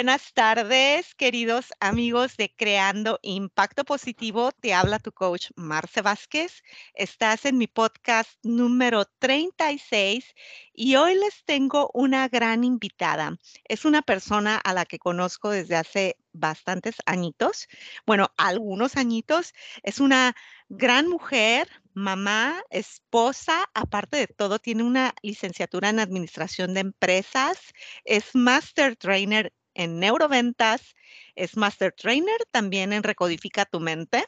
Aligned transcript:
buenas 0.00 0.32
tardes, 0.32 1.14
queridos 1.14 1.74
amigos 1.78 2.38
de 2.38 2.50
Creando 2.56 3.18
Impacto 3.20 3.84
Positivo. 3.84 4.50
Te 4.50 4.72
habla 4.72 4.98
tu 4.98 5.12
coach 5.12 5.50
Marce 5.56 6.00
Vázquez. 6.00 6.62
Estás 6.94 7.44
en 7.44 7.58
mi 7.58 7.66
podcast 7.66 8.30
número 8.42 9.04
36 9.18 10.24
y 10.72 10.96
hoy 10.96 11.16
les 11.16 11.44
tengo 11.44 11.90
una 11.92 12.28
gran 12.28 12.64
invitada. 12.64 13.36
Es 13.68 13.84
una 13.84 14.00
persona 14.00 14.56
a 14.56 14.72
la 14.72 14.86
que 14.86 14.98
conozco 14.98 15.50
desde 15.50 15.76
hace 15.76 16.16
bastantes 16.32 16.96
añitos, 17.04 17.68
bueno, 18.06 18.32
algunos 18.38 18.96
añitos. 18.96 19.52
Es 19.82 20.00
una 20.00 20.34
gran 20.70 21.08
mujer, 21.08 21.68
mamá, 21.92 22.62
esposa, 22.70 23.68
aparte 23.74 24.16
de 24.16 24.26
todo, 24.28 24.58
tiene 24.60 24.82
una 24.82 25.14
licenciatura 25.20 25.90
en 25.90 25.98
administración 25.98 26.72
de 26.72 26.80
empresas, 26.80 27.58
es 28.04 28.34
master 28.34 28.96
trainer 28.96 29.52
en 29.80 29.98
neuroventas, 29.98 30.94
es 31.34 31.56
master 31.56 31.92
trainer 31.92 32.38
también 32.50 32.92
en 32.92 33.02
Recodifica 33.02 33.64
tu 33.64 33.80
mente 33.80 34.26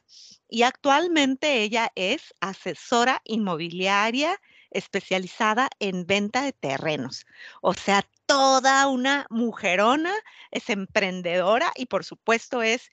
y 0.49 0.63
actualmente 0.63 1.63
ella 1.63 1.93
es 1.95 2.33
asesora 2.41 3.21
inmobiliaria 3.25 4.41
especializada 4.71 5.69
en 5.79 6.07
venta 6.07 6.43
de 6.43 6.53
terrenos. 6.53 7.27
O 7.61 7.75
sea, 7.75 8.03
toda 8.25 8.87
una 8.87 9.27
mujerona, 9.29 10.15
es 10.51 10.71
emprendedora 10.71 11.71
y 11.77 11.85
por 11.87 12.05
supuesto 12.05 12.63
es 12.63 12.91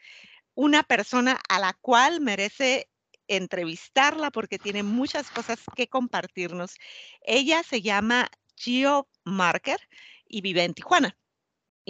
una 0.53 0.83
persona 0.83 1.39
a 1.47 1.59
la 1.59 1.73
cual 1.79 2.19
merece 2.19 2.89
entrevistarla 3.29 4.31
porque 4.31 4.59
tiene 4.59 4.83
muchas 4.83 5.29
cosas 5.29 5.59
que 5.77 5.87
compartirnos. 5.87 6.75
Ella 7.21 7.63
se 7.63 7.81
llama 7.81 8.29
Gio 8.57 9.07
Marker 9.23 9.79
y 10.27 10.41
vive 10.41 10.65
en 10.65 10.73
Tijuana. 10.73 11.15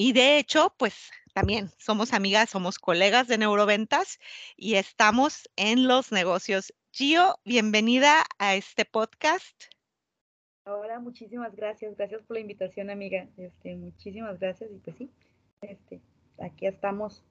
Y 0.01 0.13
de 0.13 0.37
hecho, 0.37 0.73
pues 0.77 1.11
también 1.33 1.71
somos 1.77 2.13
amigas, 2.13 2.49
somos 2.49 2.79
colegas 2.79 3.27
de 3.27 3.37
neuroventas 3.37 4.17
y 4.55 4.75
estamos 4.75 5.49
en 5.57 5.89
los 5.89 6.13
negocios. 6.13 6.73
Gio, 6.93 7.37
bienvenida 7.43 8.23
a 8.37 8.55
este 8.55 8.85
podcast. 8.85 9.61
Hola, 10.63 11.01
muchísimas 11.01 11.53
gracias. 11.53 11.97
Gracias 11.97 12.21
por 12.21 12.37
la 12.37 12.39
invitación, 12.39 12.89
amiga. 12.89 13.27
Este, 13.35 13.75
muchísimas 13.75 14.39
gracias. 14.39 14.71
Y 14.71 14.77
pues 14.77 14.95
sí, 14.95 15.11
este, 15.59 15.99
aquí 16.41 16.65
estamos 16.65 17.25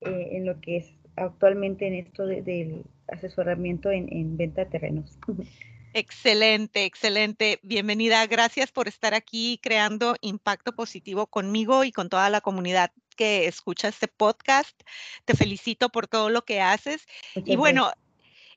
eh, 0.00 0.30
en 0.32 0.46
lo 0.46 0.60
que 0.60 0.78
es 0.78 0.92
actualmente 1.14 1.86
en 1.86 1.94
esto 1.94 2.26
del 2.26 2.86
asesoramiento 3.06 3.92
en, 3.92 4.12
en 4.12 4.36
venta 4.36 4.64
de 4.64 4.70
terrenos. 4.72 5.16
Excelente, 5.92 6.84
excelente. 6.84 7.58
Bienvenida. 7.62 8.24
Gracias 8.26 8.70
por 8.70 8.86
estar 8.86 9.14
aquí 9.14 9.58
creando 9.62 10.16
impacto 10.20 10.72
positivo 10.72 11.26
conmigo 11.26 11.84
y 11.84 11.92
con 11.92 12.08
toda 12.08 12.30
la 12.30 12.40
comunidad 12.40 12.92
que 13.16 13.46
escucha 13.46 13.88
este 13.88 14.06
podcast. 14.06 14.80
Te 15.24 15.34
felicito 15.34 15.88
por 15.88 16.06
todo 16.06 16.30
lo 16.30 16.44
que 16.44 16.60
haces. 16.60 17.06
y 17.34 17.56
bueno, 17.56 17.90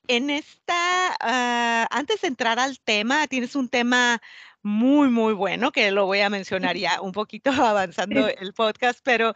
en 0.08 0.30
esta, 0.30 1.16
ah, 1.20 1.88
antes 1.90 2.22
de 2.22 2.28
entrar 2.28 2.59
al 2.59 2.80
tema, 2.80 3.28
tienes 3.28 3.56
un 3.56 3.68
tema 3.68 4.22
muy, 4.62 5.09
muy 5.09 5.34
bueno 5.34 5.72
que 5.72 5.92
lo 5.92 6.06
voy 6.06 6.22
a 6.22 6.30
mencionar 6.30 6.78
ya 6.78 7.02
un 7.02 7.12
poquito 7.12 7.52
avanzando 7.52 8.28
el 8.28 8.53
podcast, 8.53 9.00
pero 9.03 9.34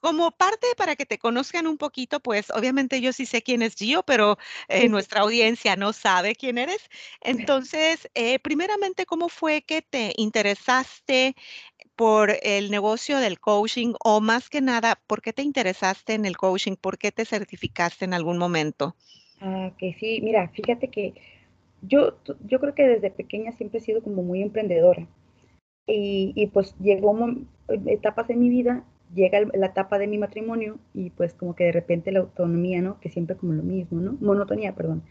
como 0.00 0.30
parte 0.30 0.66
para 0.76 0.96
que 0.96 1.06
te 1.06 1.18
conozcan 1.18 1.66
un 1.66 1.76
poquito, 1.76 2.20
pues 2.20 2.50
obviamente 2.50 3.00
yo 3.00 3.12
sí 3.12 3.26
sé 3.26 3.42
quién 3.42 3.62
es 3.62 3.74
Gio, 3.74 4.02
pero 4.02 4.38
eh, 4.68 4.88
nuestra 4.88 5.20
audiencia 5.20 5.76
no 5.76 5.92
sabe 5.92 6.34
quién 6.34 6.58
eres. 6.58 6.88
Entonces, 7.20 8.08
eh, 8.14 8.38
primeramente, 8.38 9.06
¿cómo 9.06 9.28
fue 9.28 9.62
que 9.62 9.82
te 9.82 10.12
interesaste 10.16 11.34
por 11.96 12.36
el 12.42 12.70
negocio 12.70 13.18
del 13.18 13.40
coaching 13.40 13.94
o 14.04 14.20
más 14.20 14.48
que 14.48 14.60
nada, 14.60 15.00
por 15.06 15.20
qué 15.20 15.32
te 15.32 15.42
interesaste 15.42 16.14
en 16.14 16.26
el 16.26 16.36
coaching? 16.36 16.76
¿Por 16.76 16.98
qué 16.98 17.12
te 17.12 17.24
certificaste 17.24 18.04
en 18.04 18.14
algún 18.14 18.38
momento? 18.38 18.94
Ah, 19.40 19.72
que 19.78 19.94
sí, 19.94 20.20
mira, 20.22 20.48
fíjate 20.48 20.88
que 20.88 21.14
yo, 21.82 22.18
yo 22.46 22.60
creo 22.60 22.74
que 22.74 22.86
desde 22.88 23.10
pequeña 23.10 23.52
siempre 23.52 23.78
he 23.78 23.82
sido 23.82 24.02
como 24.02 24.22
muy 24.22 24.42
emprendedora. 24.42 25.06
Y, 25.86 26.32
y 26.34 26.48
pues 26.48 26.74
llegó 26.80 27.16
etapas 27.86 28.28
en 28.30 28.40
mi 28.40 28.50
vida 28.50 28.84
llega 29.14 29.40
la 29.54 29.66
etapa 29.66 29.98
de 29.98 30.06
mi 30.06 30.18
matrimonio 30.18 30.78
y 30.94 31.10
pues 31.10 31.34
como 31.34 31.54
que 31.54 31.64
de 31.64 31.72
repente 31.72 32.12
la 32.12 32.20
autonomía, 32.20 32.82
¿no? 32.82 33.00
Que 33.00 33.10
siempre 33.10 33.36
como 33.36 33.52
lo 33.52 33.62
mismo, 33.62 34.00
¿no? 34.00 34.16
Monotonía, 34.20 34.74
perdón. 34.74 35.02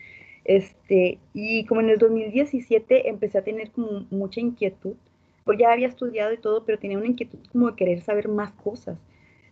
Este, 0.45 1.19
y 1.33 1.65
como 1.65 1.81
en 1.81 1.89
el 1.89 1.97
2017 1.97 3.09
empecé 3.09 3.37
a 3.37 3.43
tener 3.43 3.71
como 3.71 4.07
mucha 4.09 4.39
inquietud, 4.39 4.95
porque 5.43 5.63
ya 5.63 5.71
había 5.73 5.87
estudiado 5.87 6.33
y 6.33 6.37
todo, 6.37 6.63
pero 6.65 6.79
tenía 6.79 6.97
una 6.97 7.07
inquietud 7.07 7.39
como 7.51 7.69
de 7.69 7.75
querer 7.75 8.01
saber 8.01 8.29
más 8.29 8.51
cosas. 8.53 8.97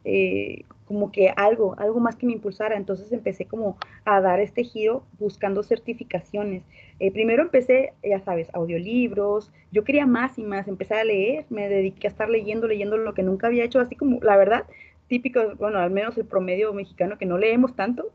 Eh, 0.05 0.63
como 0.85 1.11
que 1.11 1.33
algo, 1.35 1.75
algo 1.79 1.99
más 1.99 2.15
que 2.15 2.25
me 2.25 2.33
impulsara. 2.33 2.77
Entonces 2.77 3.11
empecé 3.11 3.45
como 3.45 3.77
a 4.05 4.21
dar 4.21 4.39
este 4.39 4.63
giro 4.63 5.03
buscando 5.19 5.63
certificaciones. 5.63 6.63
Eh, 6.99 7.11
primero 7.11 7.41
empecé, 7.41 7.93
ya 8.03 8.19
sabes, 8.19 8.47
audiolibros. 8.53 9.51
Yo 9.71 9.83
quería 9.83 10.05
más 10.05 10.37
y 10.37 10.43
más, 10.43 10.67
empecé 10.67 10.93
a 10.93 11.03
leer, 11.03 11.45
me 11.49 11.67
dediqué 11.67 12.07
a 12.07 12.11
estar 12.11 12.29
leyendo, 12.29 12.67
leyendo 12.67 12.97
lo 12.97 13.13
que 13.13 13.23
nunca 13.23 13.47
había 13.47 13.65
hecho, 13.65 13.79
así 13.79 13.95
como, 13.95 14.19
la 14.21 14.37
verdad, 14.37 14.65
típico, 15.07 15.55
bueno, 15.55 15.79
al 15.79 15.91
menos 15.91 16.17
el 16.17 16.25
promedio 16.25 16.71
mexicano 16.73 17.17
que 17.17 17.25
no 17.25 17.37
leemos 17.37 17.75
tanto. 17.75 18.11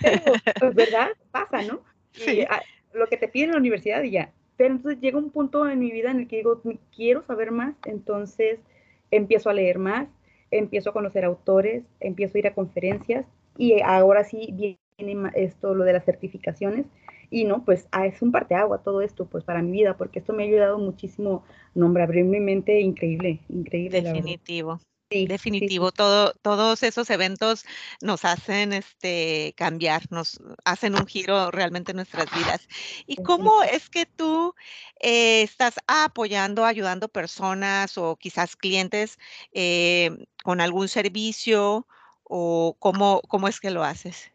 Pero, 0.00 0.32
pues, 0.58 0.74
¿verdad? 0.74 1.08
Pasa, 1.30 1.62
¿no? 1.62 1.80
Sí. 2.12 2.44
Ah, 2.48 2.62
lo 2.92 3.06
que 3.06 3.16
te 3.16 3.28
piden 3.28 3.50
en 3.50 3.54
la 3.54 3.60
universidad 3.60 4.02
y 4.02 4.10
ya. 4.12 4.32
Pero 4.56 4.74
entonces 4.74 5.00
llega 5.00 5.18
un 5.18 5.30
punto 5.30 5.68
en 5.68 5.78
mi 5.78 5.90
vida 5.90 6.10
en 6.10 6.20
el 6.20 6.28
que 6.28 6.36
digo, 6.36 6.60
quiero 6.94 7.22
saber 7.22 7.50
más, 7.50 7.74
entonces 7.84 8.58
empiezo 9.10 9.48
a 9.48 9.54
leer 9.54 9.78
más 9.78 10.08
empiezo 10.50 10.90
a 10.90 10.92
conocer 10.92 11.24
autores, 11.24 11.84
empiezo 12.00 12.36
a 12.36 12.38
ir 12.40 12.46
a 12.46 12.54
conferencias 12.54 13.26
y 13.56 13.80
ahora 13.82 14.24
sí 14.24 14.48
viene 14.52 15.30
esto, 15.34 15.74
lo 15.74 15.84
de 15.84 15.92
las 15.92 16.04
certificaciones. 16.04 16.86
Y 17.30 17.44
no, 17.44 17.64
pues 17.64 17.86
ah, 17.92 18.06
es 18.06 18.22
un 18.22 18.32
parteagua 18.32 18.82
todo 18.82 19.02
esto, 19.02 19.26
pues 19.26 19.44
para 19.44 19.62
mi 19.62 19.70
vida, 19.70 19.96
porque 19.96 20.18
esto 20.18 20.32
me 20.32 20.42
ha 20.42 20.46
ayudado 20.46 20.78
muchísimo, 20.78 21.44
nombre, 21.74 22.02
abrir 22.02 22.24
mi 22.24 22.40
mente 22.40 22.80
increíble, 22.80 23.40
increíble. 23.48 24.02
Definitivo. 24.02 24.80
Definitivo, 25.10 25.90
Todo, 25.90 26.34
todos 26.40 26.84
esos 26.84 27.10
eventos 27.10 27.64
nos 28.00 28.24
hacen 28.24 28.72
este, 28.72 29.54
cambiar, 29.56 30.02
nos 30.10 30.38
hacen 30.64 30.94
un 30.94 31.04
giro 31.04 31.50
realmente 31.50 31.90
en 31.90 31.96
nuestras 31.96 32.26
vidas. 32.32 32.68
¿Y 33.08 33.16
cómo 33.16 33.64
es 33.64 33.90
que 33.90 34.06
tú 34.06 34.54
eh, 35.00 35.42
estás 35.42 35.74
apoyando, 35.88 36.64
ayudando 36.64 37.08
personas 37.08 37.98
o 37.98 38.14
quizás 38.14 38.54
clientes 38.54 39.18
eh, 39.52 40.16
con 40.42 40.60
algún 40.60 40.88
servicio 40.88 41.86
o 42.24 42.76
cómo, 42.78 43.22
cómo 43.28 43.48
es 43.48 43.60
que 43.60 43.70
lo 43.70 43.84
haces? 43.84 44.30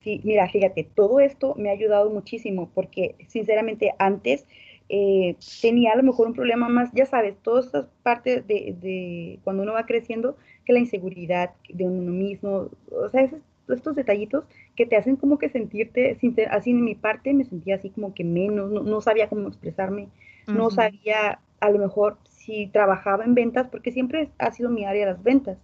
Sí, 0.00 0.20
mira, 0.24 0.48
fíjate, 0.48 0.84
todo 0.84 1.20
esto 1.20 1.54
me 1.56 1.70
ha 1.70 1.72
ayudado 1.72 2.10
muchísimo 2.10 2.70
porque 2.74 3.16
sinceramente 3.28 3.94
antes 3.98 4.46
eh, 4.90 5.36
tenía 5.62 5.92
a 5.92 5.96
lo 5.96 6.02
mejor 6.02 6.26
un 6.26 6.34
problema 6.34 6.68
más, 6.68 6.90
ya 6.92 7.06
sabes, 7.06 7.34
todas 7.42 7.66
estas 7.66 7.86
partes 8.02 8.46
de, 8.46 9.38
cuando 9.44 9.62
uno 9.62 9.72
va 9.72 9.86
creciendo, 9.86 10.36
que 10.66 10.74
la 10.74 10.78
inseguridad 10.78 11.52
de 11.68 11.84
uno 11.84 12.12
mismo, 12.12 12.68
o 12.90 13.08
sea, 13.08 13.30
estos 13.68 13.96
detallitos 13.96 14.44
que 14.76 14.84
te 14.84 14.96
hacen 14.96 15.16
como 15.16 15.38
que 15.38 15.48
sentirte, 15.48 16.18
así 16.50 16.70
en 16.70 16.84
mi 16.84 16.94
parte 16.94 17.32
me 17.32 17.44
sentía 17.44 17.76
así 17.76 17.88
como 17.88 18.12
que 18.12 18.24
menos, 18.24 18.70
no, 18.70 19.00
sabía 19.00 19.28
cómo 19.28 19.48
expresarme, 19.48 20.08
no 20.46 20.70
sabía 20.70 21.38
a 21.60 21.70
lo 21.70 21.78
mejor 21.78 22.18
si 22.44 22.66
trabajaba 22.68 23.24
en 23.24 23.34
ventas, 23.34 23.68
porque 23.68 23.92
siempre 23.92 24.30
ha 24.38 24.52
sido 24.52 24.70
mi 24.70 24.84
área 24.84 25.06
las 25.06 25.22
ventas, 25.22 25.58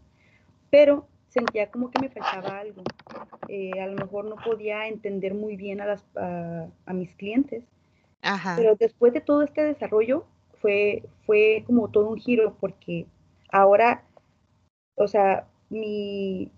pero 0.71 1.07
sentía 1.29 1.71
como 1.71 1.91
que 1.91 2.01
me 2.01 2.09
faltaba 2.09 2.59
algo. 2.59 2.83
Eh, 3.49 3.81
a 3.81 3.87
lo 3.87 3.97
mejor 3.97 4.25
no 4.25 4.37
podía 4.37 4.89
entender 4.89 5.35
muy 5.35 5.57
bien 5.57 5.81
a, 5.81 5.87
las, 5.87 6.05
a 6.17 6.93
mis 6.93 7.15
clientes 7.15 7.65
pero 8.57 8.77
después 8.77 9.13
de 9.13 9.21
todo 9.21 9.43
este 9.43 9.65
desarrollo 9.65 10.25
fue, 10.61 11.05
fue 11.27 11.65
como 11.67 11.89
todo 11.89 12.11
un 12.11 12.19
giro 12.19 12.57
porque 12.61 13.07
ahora, 13.51 14.03
o 14.95 15.09
sea, 15.09 15.47
mi, 15.71 16.51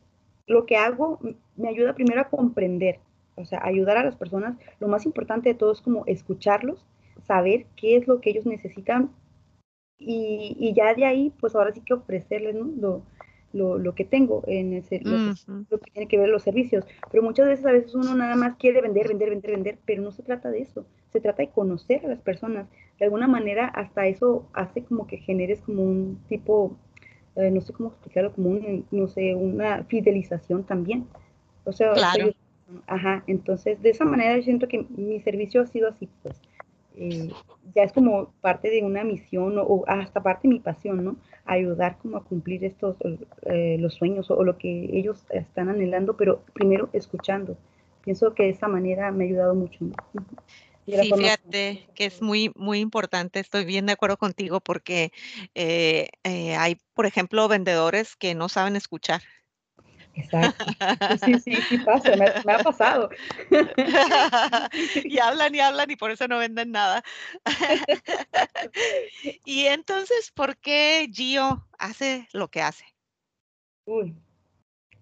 lo 0.46 0.66
que 0.66 0.76
hago 0.76 1.20
me 1.56 1.68
ayuda 1.68 1.94
primero 1.94 2.20
a 2.20 2.28
comprender, 2.28 2.98
o 3.36 3.44
sea, 3.44 3.60
ayudar 3.62 3.96
a 3.96 4.04
las 4.04 4.16
personas. 4.16 4.56
Lo 4.80 4.88
más 4.88 5.06
importante 5.06 5.50
de 5.50 5.54
todo 5.54 5.72
es 5.72 5.80
como 5.80 6.04
escucharlos, 6.06 6.84
saber 7.26 7.66
qué 7.76 7.96
es 7.96 8.08
lo 8.08 8.20
que 8.20 8.30
ellos 8.30 8.46
necesitan 8.46 9.10
y, 9.98 10.56
y 10.58 10.72
ya 10.74 10.94
de 10.94 11.04
ahí, 11.04 11.32
pues 11.40 11.54
ahora 11.54 11.72
sí 11.72 11.80
que 11.80 11.94
ofrecerles 11.94 12.54
¿no? 12.54 12.70
lo, 12.80 13.02
lo, 13.52 13.78
lo, 13.78 13.94
que 13.94 14.04
tengo 14.04 14.42
en 14.46 14.72
ese, 14.72 15.00
lo, 15.04 15.34
lo, 15.70 15.78
que 15.78 15.90
tiene 15.92 16.08
que 16.08 16.18
ver 16.18 16.28
los 16.28 16.42
servicios. 16.42 16.84
Pero 17.10 17.22
muchas 17.22 17.46
veces 17.46 17.66
a 17.66 17.72
veces 17.72 17.94
uno 17.94 18.14
nada 18.14 18.34
más 18.36 18.56
quiere 18.56 18.80
vender, 18.80 19.08
vender, 19.08 19.30
vender, 19.30 19.50
vender, 19.52 19.78
pero 19.84 20.02
no 20.02 20.12
se 20.12 20.22
trata 20.22 20.50
de 20.50 20.60
eso 20.62 20.84
se 21.12 21.20
trata 21.20 21.42
de 21.42 21.50
conocer 21.50 22.04
a 22.04 22.08
las 22.08 22.20
personas. 22.20 22.66
De 22.98 23.04
alguna 23.04 23.28
manera, 23.28 23.66
hasta 23.66 24.06
eso 24.06 24.46
hace 24.54 24.82
como 24.82 25.06
que 25.06 25.18
generes 25.18 25.60
como 25.60 25.82
un 25.82 26.18
tipo, 26.28 26.76
eh, 27.36 27.50
no 27.50 27.60
sé 27.60 27.72
cómo 27.72 27.90
explicarlo, 27.90 28.32
como 28.32 28.50
un, 28.50 28.86
no 28.90 29.08
sé, 29.08 29.34
una 29.34 29.84
fidelización 29.84 30.64
también. 30.64 31.06
O 31.64 31.72
sea, 31.72 31.92
claro. 31.92 32.32
ajá, 32.86 33.24
entonces 33.26 33.80
de 33.82 33.90
esa 33.90 34.04
manera 34.04 34.36
yo 34.36 34.42
siento 34.42 34.68
que 34.68 34.86
mi 34.96 35.20
servicio 35.20 35.60
ha 35.60 35.66
sido 35.66 35.88
así, 35.88 36.08
pues. 36.22 36.40
Eh, 36.96 37.30
ya 37.74 37.82
es 37.82 37.92
como 37.92 38.32
parte 38.40 38.70
de 38.70 38.82
una 38.82 39.04
misión 39.04 39.54
o, 39.58 39.84
hasta 39.86 40.22
parte 40.22 40.48
de 40.48 40.54
mi 40.54 40.60
pasión, 40.60 41.04
¿no? 41.04 41.16
Ayudar 41.44 41.98
como 41.98 42.16
a 42.16 42.24
cumplir 42.24 42.64
estos, 42.64 42.96
eh, 43.46 43.76
los 43.78 43.94
sueños 43.94 44.30
o, 44.30 44.42
lo 44.44 44.58
que 44.58 44.90
ellos 44.92 45.24
están 45.30 45.68
anhelando, 45.68 46.16
pero 46.16 46.42
primero 46.52 46.88
escuchando. 46.92 47.56
Pienso 48.02 48.34
que 48.34 48.44
de 48.44 48.50
esa 48.50 48.68
manera 48.68 49.10
me 49.12 49.24
ha 49.24 49.26
ayudado 49.28 49.54
mucho. 49.54 49.78
Sí, 50.84 51.12
fíjate 51.14 51.88
que 51.94 52.06
es 52.06 52.20
muy, 52.20 52.50
muy 52.56 52.80
importante, 52.80 53.38
estoy 53.38 53.64
bien 53.64 53.86
de 53.86 53.92
acuerdo 53.92 54.16
contigo 54.16 54.60
porque 54.60 55.12
eh, 55.54 56.08
hay, 56.24 56.78
por 56.94 57.06
ejemplo, 57.06 57.46
vendedores 57.46 58.16
que 58.16 58.34
no 58.34 58.48
saben 58.48 58.74
escuchar 58.74 59.22
Exacto. 60.14 60.64
Sí, 61.24 61.38
sí, 61.38 61.52
sí 61.68 61.78
pasa, 61.78 62.16
me, 62.16 62.52
ha 62.52 62.62
pasado. 62.62 63.10
y 65.04 65.18
hablan 65.18 65.54
y 65.54 65.60
hablan 65.60 65.90
y 65.90 65.96
por 65.96 66.10
eso 66.10 66.28
no 66.28 66.38
venden 66.38 66.72
nada. 66.72 67.02
y 69.44 69.66
entonces, 69.66 70.30
¿por 70.34 70.56
qué 70.56 71.08
Gio 71.12 71.66
hace 71.78 72.28
lo 72.32 72.48
que 72.48 72.62
hace? 72.62 72.84
Uy, 73.84 74.14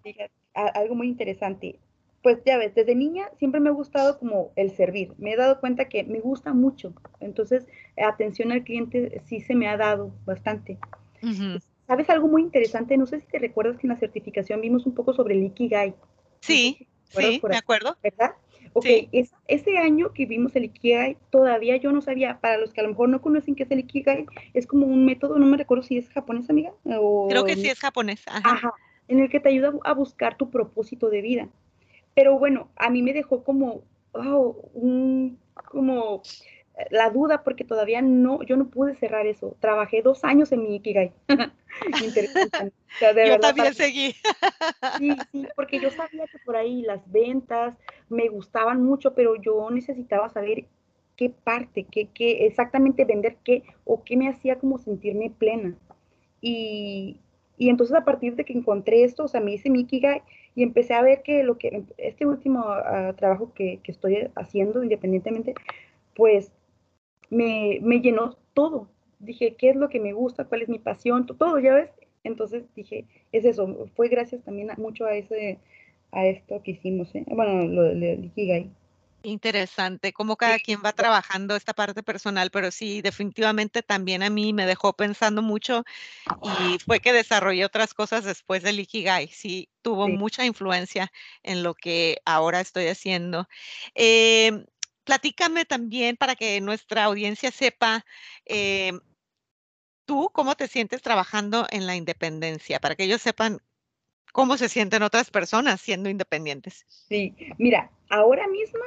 fíjate, 0.03 0.33
algo 0.53 0.95
muy 0.95 1.07
interesante. 1.07 1.79
Pues 2.23 2.39
ya 2.45 2.57
ves, 2.57 2.75
desde 2.75 2.93
niña 2.93 3.29
siempre 3.39 3.59
me 3.59 3.69
ha 3.69 3.73
gustado 3.73 4.19
como 4.19 4.51
el 4.55 4.71
servir. 4.71 5.13
Me 5.17 5.33
he 5.33 5.37
dado 5.37 5.59
cuenta 5.59 5.89
que 5.89 6.03
me 6.03 6.19
gusta 6.19 6.53
mucho. 6.53 6.93
Entonces, 7.19 7.65
atención 7.97 8.51
al 8.51 8.63
cliente 8.63 9.21
sí 9.25 9.39
se 9.39 9.55
me 9.55 9.67
ha 9.67 9.77
dado 9.77 10.13
bastante. 10.25 10.77
¿Sabes 11.91 12.09
algo 12.09 12.29
muy 12.29 12.41
interesante? 12.41 12.95
No 12.95 13.05
sé 13.05 13.19
si 13.19 13.27
te 13.27 13.37
recuerdas 13.37 13.77
que 13.77 13.85
en 13.85 13.91
la 13.91 13.99
certificación 13.99 14.61
vimos 14.61 14.85
un 14.85 14.95
poco 14.95 15.11
sobre 15.11 15.33
el 15.33 15.43
Ikigai. 15.43 15.93
Sí, 16.39 16.87
sí, 17.03 17.41
me 17.49 17.57
acuerdo. 17.57 17.97
¿Verdad? 18.01 18.31
Ok, 18.71 18.85
ese 19.11 19.77
año 19.77 20.13
que 20.13 20.25
vimos 20.25 20.55
el 20.55 20.63
Ikigai, 20.63 21.17
todavía 21.31 21.75
yo 21.75 21.91
no 21.91 22.01
sabía, 22.01 22.39
para 22.39 22.57
los 22.57 22.71
que 22.71 22.79
a 22.79 22.85
lo 22.85 22.91
mejor 22.91 23.09
no 23.09 23.21
conocen 23.21 23.55
qué 23.55 23.63
es 23.63 23.71
el 23.71 23.79
Ikigai, 23.79 24.25
es 24.53 24.67
como 24.67 24.85
un 24.85 25.03
método, 25.03 25.37
no 25.37 25.45
me 25.47 25.57
recuerdo 25.57 25.83
si 25.83 25.97
es 25.97 26.07
japonés, 26.07 26.49
amiga. 26.49 26.71
Creo 26.85 27.43
que 27.43 27.57
sí 27.57 27.67
es 27.67 27.79
japonés. 27.81 28.23
Ajá. 28.25 28.71
en 29.09 29.19
el 29.19 29.29
que 29.29 29.41
te 29.41 29.49
ayuda 29.49 29.73
a 29.83 29.93
buscar 29.93 30.37
tu 30.37 30.49
propósito 30.49 31.09
de 31.09 31.21
vida. 31.21 31.49
Pero 32.15 32.39
bueno, 32.39 32.69
a 32.77 32.89
mí 32.89 33.01
me 33.01 33.11
dejó 33.11 33.43
como, 33.43 33.83
un, 34.13 35.37
como 35.69 36.21
la 36.89 37.09
duda 37.09 37.43
porque 37.43 37.63
todavía 37.63 38.01
no, 38.01 38.43
yo 38.43 38.57
no 38.57 38.67
pude 38.69 38.95
cerrar 38.95 39.27
eso. 39.27 39.55
Trabajé 39.59 40.01
dos 40.01 40.23
años 40.23 40.51
en 40.51 40.63
mi 40.63 40.75
Ikigai. 40.75 41.11
Interesante. 42.03 42.73
yo 42.99 43.39
también 43.39 43.73
seguí. 43.73 44.15
sí, 44.97 45.15
sí, 45.31 45.47
porque 45.55 45.79
yo 45.79 45.89
sabía 45.91 46.25
que 46.27 46.39
por 46.45 46.55
ahí 46.55 46.81
las 46.81 47.01
ventas 47.11 47.75
me 48.09 48.27
gustaban 48.29 48.83
mucho, 48.83 49.13
pero 49.13 49.35
yo 49.35 49.69
necesitaba 49.71 50.29
saber 50.29 50.65
qué 51.15 51.29
parte, 51.29 51.85
qué, 51.91 52.07
qué 52.13 52.45
exactamente 52.45 53.05
vender 53.05 53.37
qué 53.43 53.63
o 53.85 54.03
qué 54.03 54.17
me 54.17 54.27
hacía 54.27 54.57
como 54.57 54.77
sentirme 54.77 55.29
plena. 55.29 55.75
Y, 56.41 57.17
y 57.57 57.69
entonces 57.69 57.95
a 57.95 58.05
partir 58.05 58.35
de 58.35 58.43
que 58.43 58.53
encontré 58.53 59.03
esto, 59.03 59.25
o 59.25 59.27
sea, 59.27 59.39
me 59.39 59.53
hice 59.53 59.69
mi 59.69 59.81
Ikigai 59.81 60.23
y 60.55 60.63
empecé 60.63 60.93
a 60.93 61.01
ver 61.01 61.21
que 61.21 61.43
lo 61.43 61.57
que 61.57 61.83
este 61.97 62.25
último 62.25 62.65
ah, 62.67 63.13
trabajo 63.15 63.53
que, 63.53 63.79
que, 63.83 63.91
estoy 63.91 64.29
haciendo 64.35 64.83
independientemente, 64.83 65.53
pues 66.15 66.51
me, 67.31 67.79
me 67.81 67.99
llenó 68.01 68.37
todo. 68.53 68.87
Dije, 69.17 69.55
¿qué 69.55 69.71
es 69.71 69.75
lo 69.75 69.89
que 69.89 69.99
me 69.99 70.13
gusta? 70.13 70.45
¿Cuál 70.45 70.61
es 70.61 70.69
mi 70.69 70.77
pasión? 70.77 71.25
Todo, 71.25 71.57
ya 71.57 71.73
ves. 71.73 71.89
Entonces 72.23 72.63
dije, 72.75 73.05
es 73.31 73.45
eso. 73.45 73.89
Fue 73.95 74.09
gracias 74.09 74.43
también 74.43 74.69
mucho 74.77 75.05
a 75.05 75.15
ese, 75.15 75.57
a 76.11 76.25
esto 76.25 76.61
que 76.63 76.71
hicimos, 76.71 77.13
¿eh? 77.15 77.23
bueno, 77.27 77.65
lo 77.65 77.83
del 77.83 78.25
Ikigai. 78.25 78.69
Interesante, 79.23 80.13
cómo 80.13 80.35
cada 80.35 80.57
quien 80.57 80.81
va 80.83 80.93
trabajando 80.93 81.55
esta 81.55 81.73
parte 81.73 82.01
personal, 82.01 82.49
pero 82.49 82.71
sí, 82.71 83.03
definitivamente 83.03 83.83
también 83.83 84.23
a 84.23 84.31
mí 84.31 84.51
me 84.51 84.65
dejó 84.65 84.93
pensando 84.93 85.43
mucho 85.43 85.83
y 86.41 86.79
fue 86.79 86.99
que 87.01 87.13
desarrollé 87.13 87.63
otras 87.63 87.93
cosas 87.93 88.23
después 88.25 88.63
del 88.63 88.79
Ikigai. 88.79 89.27
Sí, 89.27 89.69
tuvo 89.83 90.07
mucha 90.07 90.43
influencia 90.43 91.11
en 91.43 91.61
lo 91.61 91.75
que 91.75 92.17
ahora 92.25 92.61
estoy 92.61 92.87
haciendo. 92.87 93.47
Eh, 93.93 94.65
platícame 95.03 95.65
también 95.65 96.17
para 96.17 96.35
que 96.35 96.59
nuestra 96.61 97.05
audiencia 97.05 97.51
sepa, 97.51 98.05
em, 98.45 98.99
tú 100.05 100.29
cómo 100.33 100.55
te 100.55 100.67
sientes 100.67 101.01
trabajando 101.01 101.67
en 101.71 101.87
la 101.87 101.95
independencia, 101.95 102.79
para 102.79 102.95
que 102.95 103.03
ellos 103.03 103.21
sepan 103.21 103.59
cómo 104.31 104.57
se 104.57 104.69
sienten 104.69 105.03
otras 105.03 105.29
personas 105.29 105.81
siendo 105.81 106.09
independientes. 106.09 106.85
Sí, 106.87 107.35
mira, 107.57 107.91
ahora 108.09 108.47
mismo 108.47 108.79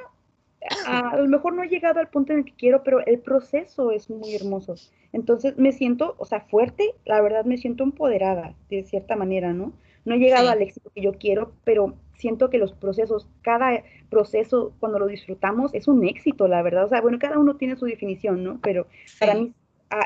a, 0.87 1.16
lo 1.16 1.28
mejor 1.28 1.55
no 1.55 1.62
he 1.62 1.69
llegado 1.69 2.00
al 2.00 2.08
punto 2.08 2.32
en 2.32 2.40
el 2.40 2.44
que 2.44 2.55
quiero, 2.55 2.82
pero 2.82 3.05
el 3.05 3.19
proceso 3.20 3.90
es 3.90 4.08
muy 4.08 4.34
hermoso. 4.34 4.75
Entonces 5.12 5.56
me 5.58 5.72
siento, 5.72 6.14
o 6.19 6.25
sea, 6.25 6.40
fuerte, 6.40 6.94
la 7.05 7.20
verdad 7.20 7.44
me 7.44 7.58
siento 7.58 7.84
empoderada 7.84 8.55
de 8.70 8.82
cierta 8.84 9.17
manera, 9.17 9.52
¿no? 9.52 9.72
No 10.04 10.14
he 10.14 10.18
llegado 10.18 10.50
al 10.50 10.62
éxito 10.62 10.90
que 10.94 11.02
yo 11.02 11.12
quiero, 11.14 11.52
pero 11.64 11.94
siento 12.16 12.50
que 12.50 12.58
los 12.58 12.72
procesos, 12.72 13.28
cada 13.42 13.82
proceso 14.10 14.72
cuando 14.80 14.98
lo 14.98 15.06
disfrutamos 15.06 15.74
es 15.74 15.88
un 15.88 16.06
éxito, 16.06 16.48
la 16.48 16.62
verdad. 16.62 16.84
O 16.84 16.88
sea, 16.88 17.00
bueno, 17.00 17.18
cada 17.18 17.38
uno 17.38 17.56
tiene 17.56 17.76
su 17.76 17.86
definición, 17.86 18.44
¿no? 18.44 18.60
Pero 18.62 18.86
para 19.18 19.34
mí, 19.34 19.52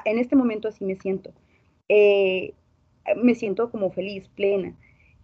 en 0.05 0.19
este 0.19 0.37
momento 0.37 0.69
así 0.69 0.85
me 0.85 0.97
siento. 0.97 1.33
Eh, 1.89 2.55
me 3.17 3.35
siento 3.35 3.71
como 3.71 3.91
feliz, 3.91 4.29
plena. 4.29 4.75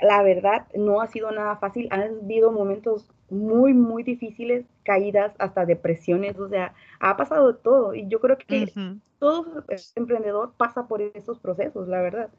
La 0.00 0.22
verdad, 0.22 0.66
no 0.74 1.00
ha 1.00 1.06
sido 1.06 1.30
nada 1.30 1.56
fácil. 1.56 1.88
Han 1.90 2.02
habido 2.22 2.50
momentos 2.50 3.08
muy, 3.30 3.74
muy 3.74 4.02
difíciles, 4.02 4.66
caídas, 4.84 5.32
hasta 5.38 5.64
depresiones, 5.66 6.38
o 6.38 6.48
sea, 6.48 6.74
ha 7.00 7.16
pasado 7.16 7.56
todo. 7.56 7.94
Y 7.94 8.06
yo 8.08 8.20
creo 8.20 8.36
que 8.36 8.72
todo 9.18 9.64
emprendedor 9.96 10.52
pasa 10.56 10.86
por 10.86 11.00
esos 11.00 11.38
procesos, 11.38 11.88
la 11.88 12.02
verdad. 12.02 12.30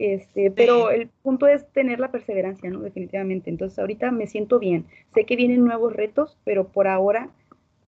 Este, 0.00 0.50
pero 0.50 0.90
el 0.90 1.08
punto 1.08 1.46
es 1.46 1.70
tener 1.74 2.00
la 2.00 2.10
perseverancia, 2.10 2.70
¿no? 2.70 2.80
Definitivamente. 2.80 3.50
Entonces 3.50 3.78
ahorita 3.78 4.10
me 4.10 4.26
siento 4.26 4.58
bien. 4.58 4.86
Sé 5.12 5.26
que 5.26 5.36
vienen 5.36 5.62
nuevos 5.62 5.92
retos, 5.92 6.38
pero 6.42 6.68
por 6.68 6.88
ahora, 6.88 7.28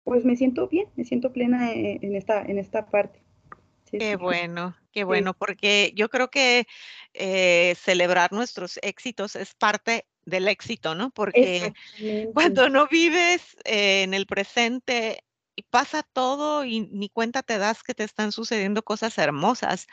pues 0.04 0.26
me 0.26 0.36
siento 0.36 0.68
bien, 0.68 0.88
me 0.96 1.06
siento 1.06 1.32
plena 1.32 1.74
e, 1.74 2.00
en, 2.02 2.16
esta, 2.16 2.42
en 2.42 2.58
esta 2.58 2.88
parte. 2.88 3.20
qué 3.92 4.16
bueno, 4.16 4.76
qué 4.92 5.04
bueno, 5.04 5.36
porque 5.36 5.92
yo 5.96 6.10
creo 6.10 6.32
que 6.32 6.66
eh, 7.14 7.76
celebrar 7.78 8.34
nuestros 8.34 8.80
éxitos 8.82 9.36
es 9.36 9.54
parte 9.54 10.08
del 10.26 10.48
éxito, 10.48 10.96
¿no? 10.96 11.12
Porque 11.12 11.72
cuando 12.34 12.68
no 12.68 12.88
vives 12.88 13.56
eh, 13.64 14.02
en 14.02 14.16
el 14.16 14.26
presente, 14.26 15.24
pasa 15.72 16.04
todo 16.04 16.66
y 16.66 16.82
ni 16.82 17.10
cuenta 17.10 17.42
te 17.42 17.58
das 17.58 17.82
que 17.82 17.96
te 17.96 18.04
están 18.04 18.32
sucediendo 18.32 18.84
cosas 18.84 19.18
hermosas, 19.18 19.88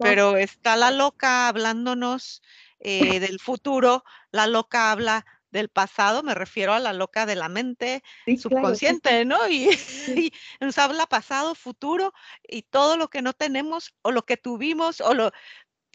pero 0.00 0.36
está 0.36 0.76
la 0.76 0.90
loca 0.90 1.46
hablándonos 1.48 2.42
eh, 2.80 3.20
del 3.20 3.38
futuro, 3.38 4.04
la 4.32 4.46
loca 4.46 4.90
habla 4.90 5.24
del 5.50 5.68
pasado, 5.68 6.22
me 6.22 6.34
refiero 6.34 6.74
a 6.74 6.78
la 6.78 6.92
loca 6.92 7.24
de 7.24 7.34
la 7.34 7.48
mente 7.48 8.02
subconsciente, 8.38 9.24
¿no? 9.24 9.48
Y, 9.48 9.68
y, 10.08 10.32
nos 10.60 10.78
habla 10.78 11.06
pasado, 11.06 11.54
futuro 11.54 12.12
y 12.42 12.62
todo 12.62 12.96
lo 12.96 13.08
que 13.08 13.22
no 13.22 13.32
tenemos 13.32 13.94
o 14.02 14.10
lo 14.10 14.24
que 14.24 14.36
tuvimos 14.36 15.00
o 15.00 15.14
lo, 15.14 15.32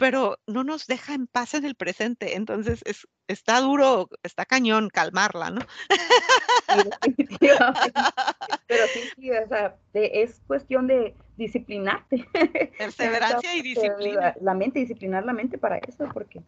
pero 0.03 0.37
no 0.47 0.65
nos 0.65 0.85
deja 0.85 1.13
en 1.13 1.27
paz 1.27 1.53
en 1.53 1.63
el 1.63 1.75
presente. 1.75 2.35
Entonces, 2.35 2.81
es, 2.83 3.07
está 3.29 3.61
duro, 3.61 4.09
está 4.21 4.43
cañón 4.43 4.89
calmarla, 4.89 5.49
¿no? 5.49 5.61
pero 8.67 8.87
sí, 8.93 8.99
sí, 9.15 9.31
o 9.31 9.47
sea, 9.47 9.77
es 9.93 10.41
cuestión 10.45 10.87
de 10.87 11.15
disciplinarte. 11.37 12.27
Perseverancia 12.77 13.55
y 13.55 13.61
disciplina. 13.61 14.35
La, 14.41 14.53
mente, 14.53 14.79
disciplinar 14.79 15.23
la 15.23 15.31
mente 15.31 15.57
para 15.57 15.77
eso, 15.77 16.09
porque... 16.13 16.41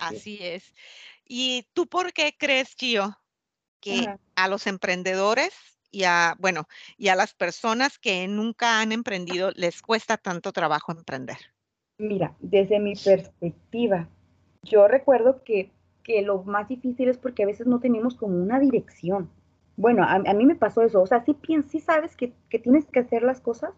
Así 0.00 0.38
es. 0.40 0.74
¿Y 1.24 1.68
tú 1.74 1.86
por 1.86 2.12
qué 2.12 2.34
crees, 2.36 2.74
Gio, 2.76 3.16
que 3.78 4.12
a 4.34 4.48
los 4.48 4.66
emprendedores 4.66 5.54
y 5.92 6.02
a, 6.02 6.34
bueno, 6.40 6.66
y 6.96 7.10
a 7.10 7.14
las 7.14 7.32
personas 7.32 7.96
que 7.96 8.26
nunca 8.26 8.80
han 8.80 8.90
emprendido 8.90 9.52
les 9.52 9.82
cuesta 9.82 10.16
tanto 10.16 10.50
trabajo 10.50 10.90
emprender? 10.90 11.38
Mira, 11.98 12.36
desde 12.38 12.78
mi 12.78 12.94
perspectiva, 12.94 14.08
yo 14.62 14.86
recuerdo 14.86 15.42
que, 15.42 15.72
lo 16.24 16.42
más 16.44 16.68
difícil 16.68 17.10
es 17.10 17.18
porque 17.18 17.42
a 17.42 17.46
veces 17.46 17.66
no 17.66 17.80
tenemos 17.80 18.14
como 18.14 18.40
una 18.40 18.58
dirección. 18.58 19.28
Bueno, 19.76 20.04
a, 20.04 20.18
mí 20.32 20.46
me 20.46 20.54
pasó 20.54 20.80
eso, 20.80 21.02
o 21.02 21.06
sea, 21.06 21.22
sí, 21.22 21.36
sí 21.68 21.80
sabes 21.80 22.16
que, 22.16 22.32
tienes 22.48 22.86
que 22.86 23.00
hacer 23.00 23.22
las 23.22 23.42
cosas, 23.42 23.72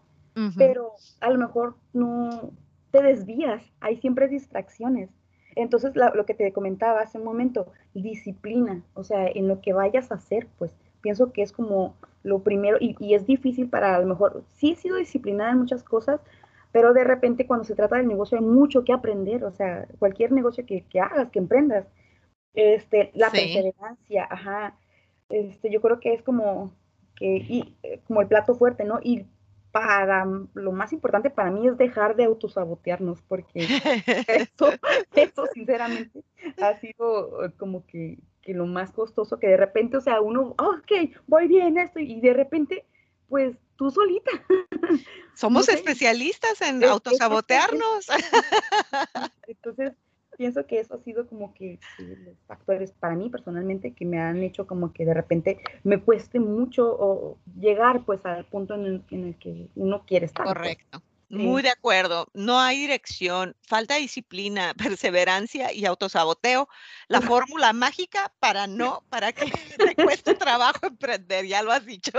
pero 0.55 0.93
a 1.19 1.29
lo 1.29 1.37
mejor 1.37 1.75
no 1.91 2.51
te 2.91 3.03
desvías, 3.03 3.63
hay 3.81 3.97
siempre 3.97 4.29
distracciones. 4.29 5.09
Entonces, 5.55 5.91
lo 5.95 6.25
que 6.25 6.33
te 6.33 6.53
comentaba 6.53 7.01
hace 7.01 7.17
un 7.17 7.25
momento, 7.25 7.73
disciplina, 7.93 8.81
o 8.93 9.03
sea, 9.03 9.27
en 9.27 9.49
lo 9.49 9.59
que 9.59 9.73
vayas 9.73 10.11
a 10.11 10.15
hacer, 10.15 10.47
pues 10.57 10.73
pienso 11.01 11.33
que 11.33 11.41
es 11.41 11.51
como 11.51 11.95
lo 12.23 12.43
primero, 12.43 12.77
y, 12.79 12.95
y 12.99 13.15
es 13.15 13.25
difícil 13.25 13.67
para 13.67 13.95
a 13.95 13.99
lo 13.99 14.07
mejor, 14.07 14.43
sí 14.53 14.71
he 14.71 14.75
sido 14.75 14.95
disciplinada 14.95 15.51
en 15.51 15.57
muchas 15.57 15.83
cosas, 15.83 16.21
pero 16.71 16.93
de 16.93 17.03
repente 17.03 17.45
cuando 17.45 17.65
se 17.65 17.75
trata 17.75 17.97
del 17.97 18.07
negocio 18.07 18.37
hay 18.37 18.43
mucho 18.43 18.83
que 18.83 18.93
aprender, 18.93 19.43
o 19.43 19.51
sea, 19.51 19.87
cualquier 19.99 20.31
negocio 20.31 20.65
que, 20.65 20.85
hagas, 20.99 21.29
que 21.29 21.39
emprendas, 21.39 21.87
este, 22.53 23.11
la 23.13 23.29
perseverancia, 23.29 24.27
ajá, 24.29 24.77
este, 25.29 25.71
yo 25.71 25.81
creo 25.81 25.99
que 25.99 26.13
es 26.13 26.21
como, 26.21 26.73
que, 27.15 27.37
y, 27.37 27.77
eh, 27.83 28.01
como 28.05 28.21
el 28.21 28.27
plato 28.27 28.55
fuerte, 28.55 28.83
¿no? 28.83 28.99
Y 29.01 29.25
para 29.71 30.25
lo 30.53 30.71
más 30.73 30.91
importante 30.91 31.29
para 31.29 31.49
mí 31.49 31.67
es 31.67 31.77
dejar 31.77 32.15
de 32.15 32.25
autosabotearnos, 32.25 33.21
porque 33.21 33.59
eso, 34.27 34.71
eso 35.15 35.45
sinceramente 35.53 36.23
ha 36.61 36.77
sido 36.79 37.45
eh, 37.45 37.51
como 37.57 37.85
que, 37.85 38.19
que, 38.41 38.53
lo 38.53 38.65
más 38.65 38.91
costoso, 38.91 39.39
que 39.39 39.47
de 39.47 39.57
repente, 39.57 39.97
o 39.97 40.01
sea, 40.01 40.21
uno, 40.21 40.55
ok, 40.57 40.91
voy 41.27 41.47
bien 41.47 41.77
esto, 41.77 41.99
y 41.99 42.19
de 42.19 42.33
repente, 42.33 42.85
pues 43.29 43.55
tú 43.81 43.89
solita. 43.89 44.29
Somos 45.33 45.67
especialistas 45.67 46.61
en 46.61 46.83
autosabotearnos. 46.83 48.05
Entonces, 49.47 49.93
pienso 50.37 50.67
que 50.67 50.79
eso 50.79 50.93
ha 50.93 50.99
sido 50.99 51.25
como 51.25 51.55
que 51.55 51.79
los 51.97 52.37
factores 52.45 52.91
para 52.91 53.15
mí 53.15 53.31
personalmente 53.31 53.93
que 53.93 54.05
me 54.05 54.19
han 54.19 54.43
hecho 54.43 54.67
como 54.67 54.93
que 54.93 55.03
de 55.03 55.15
repente 55.15 55.57
me 55.83 55.99
cueste 55.99 56.39
mucho 56.39 57.39
llegar 57.59 58.05
pues 58.05 58.23
al 58.23 58.45
punto 58.45 58.75
en 58.75 59.03
el, 59.09 59.35
que 59.39 59.67
uno 59.73 60.05
quiere 60.05 60.27
estar. 60.27 60.45
Pues. 60.45 60.77
Muy 61.31 61.61
de 61.61 61.69
acuerdo. 61.69 62.27
No 62.33 62.59
hay 62.59 62.79
dirección, 62.79 63.55
falta 63.61 63.95
disciplina, 63.95 64.73
perseverancia 64.99 65.73
y 65.73 65.85
autosaboteo. 65.85 66.67
La 67.07 67.21
fórmula 67.21 67.73
mágica 67.73 68.33
para 68.39 68.67
no, 68.67 69.03
para 69.09 69.31
que 69.31 69.45
te 69.77 69.95
cueste 69.95 70.35
trabajo 70.35 70.87
emprender, 70.87 71.45
ya 71.45 71.63
lo 71.63 71.71
has 71.71 71.85
dicho. 71.85 72.11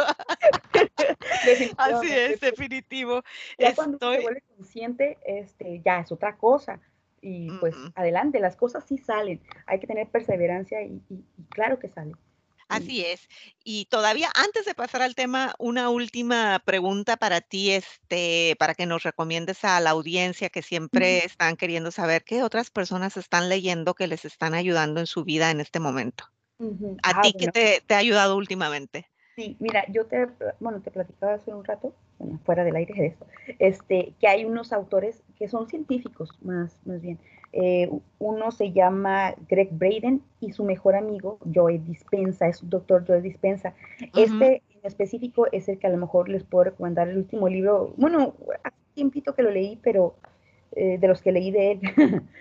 Así 1.76 2.10
es, 2.10 2.40
definitivo. 2.40 3.22
Ya 3.58 3.74
cuando 3.74 3.98
se 3.98 4.20
vuelve 4.20 4.42
consciente, 4.56 5.18
este, 5.24 5.80
ya 5.84 6.00
es 6.00 6.10
otra 6.10 6.36
cosa 6.36 6.80
y 7.22 7.48
pues 7.60 7.76
adelante, 7.94 8.40
las 8.40 8.56
cosas 8.56 8.84
sí 8.84 8.98
salen, 8.98 9.40
hay 9.66 9.78
que 9.78 9.86
tener 9.86 10.08
perseverancia 10.08 10.82
y, 10.82 11.00
claro 11.50 11.78
que 11.78 11.88
sale. 11.88 12.14
Así 12.68 13.04
es. 13.04 13.28
Y 13.64 13.86
todavía 13.86 14.30
antes 14.34 14.64
de 14.64 14.74
pasar 14.74 15.02
al 15.02 15.14
tema, 15.14 15.54
una 15.58 15.90
última 15.90 16.60
pregunta 16.64 17.16
para 17.16 17.40
ti, 17.40 17.72
este, 17.72 18.56
para 18.58 18.74
que 18.74 18.86
nos 18.86 19.02
recomiendes 19.02 19.64
a 19.64 19.80
la 19.80 19.90
audiencia 19.90 20.48
que 20.48 20.62
siempre 20.62 21.24
están 21.24 21.56
queriendo 21.56 21.90
saber 21.90 22.24
qué 22.24 22.42
otras 22.42 22.70
personas 22.70 23.16
están 23.16 23.48
leyendo 23.48 23.94
que 23.94 24.06
les 24.06 24.24
están 24.24 24.54
ayudando 24.54 25.00
en 25.00 25.06
su 25.06 25.24
vida 25.24 25.50
en 25.50 25.60
este 25.60 25.80
momento. 25.80 26.24
¿A 27.02 27.10
ah, 27.10 27.22
ti 27.22 27.34
qué 27.38 27.48
te, 27.48 27.82
te, 27.86 27.94
ha 27.94 27.98
ayudado 27.98 28.36
últimamente? 28.36 29.10
Sí, 29.36 29.56
mira, 29.60 29.84
yo 29.88 30.06
te, 30.06 30.28
bueno, 30.60 30.80
te 30.80 30.90
platicaba 30.90 31.34
hace 31.34 31.54
un 31.54 31.64
rato 31.64 31.94
fuera 32.44 32.64
del 32.64 32.76
aire 32.76 32.94
de 32.94 33.06
eso, 33.06 33.26
este, 33.58 34.12
que 34.20 34.28
hay 34.28 34.44
unos 34.44 34.72
autores 34.72 35.22
que 35.38 35.48
son 35.48 35.68
científicos, 35.68 36.30
más, 36.42 36.76
más 36.84 37.00
bien. 37.00 37.18
Eh, 37.52 37.90
uno 38.18 38.50
se 38.50 38.72
llama 38.72 39.34
Greg 39.48 39.70
Braden 39.72 40.22
y 40.40 40.52
su 40.52 40.64
mejor 40.64 40.96
amigo, 40.96 41.38
Joe 41.52 41.78
Dispensa, 41.78 42.48
es 42.48 42.60
doctor 42.62 43.04
Joe 43.06 43.20
Dispensa. 43.20 43.74
Este 44.14 44.62
en 44.70 44.80
específico 44.84 45.46
es 45.52 45.68
el 45.68 45.78
que 45.78 45.86
a 45.86 45.90
lo 45.90 45.98
mejor 45.98 46.28
les 46.28 46.44
puedo 46.44 46.64
recomendar 46.64 47.08
el 47.08 47.18
último 47.18 47.48
libro, 47.48 47.94
bueno, 47.96 48.34
hace 48.64 48.76
tiempito 48.94 49.34
que 49.34 49.42
lo 49.42 49.50
leí, 49.50 49.78
pero 49.82 50.16
eh, 50.74 50.98
de 50.98 51.08
los 51.08 51.22
que 51.22 51.32
leí 51.32 51.50
de 51.50 51.72
él. 51.72 51.80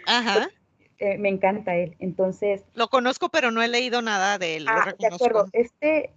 Ajá. 0.07 0.49
Eh, 1.03 1.17
me 1.17 1.29
encanta 1.29 1.75
él, 1.75 1.95
entonces... 1.97 2.63
Lo 2.75 2.87
conozco, 2.87 3.29
pero 3.29 3.49
no 3.49 3.63
he 3.63 3.67
leído 3.67 4.03
nada 4.03 4.37
de 4.37 4.57
él. 4.57 4.67
Ah, 4.69 4.93
de 4.99 5.07
acuerdo, 5.07 5.47
este, 5.51 6.11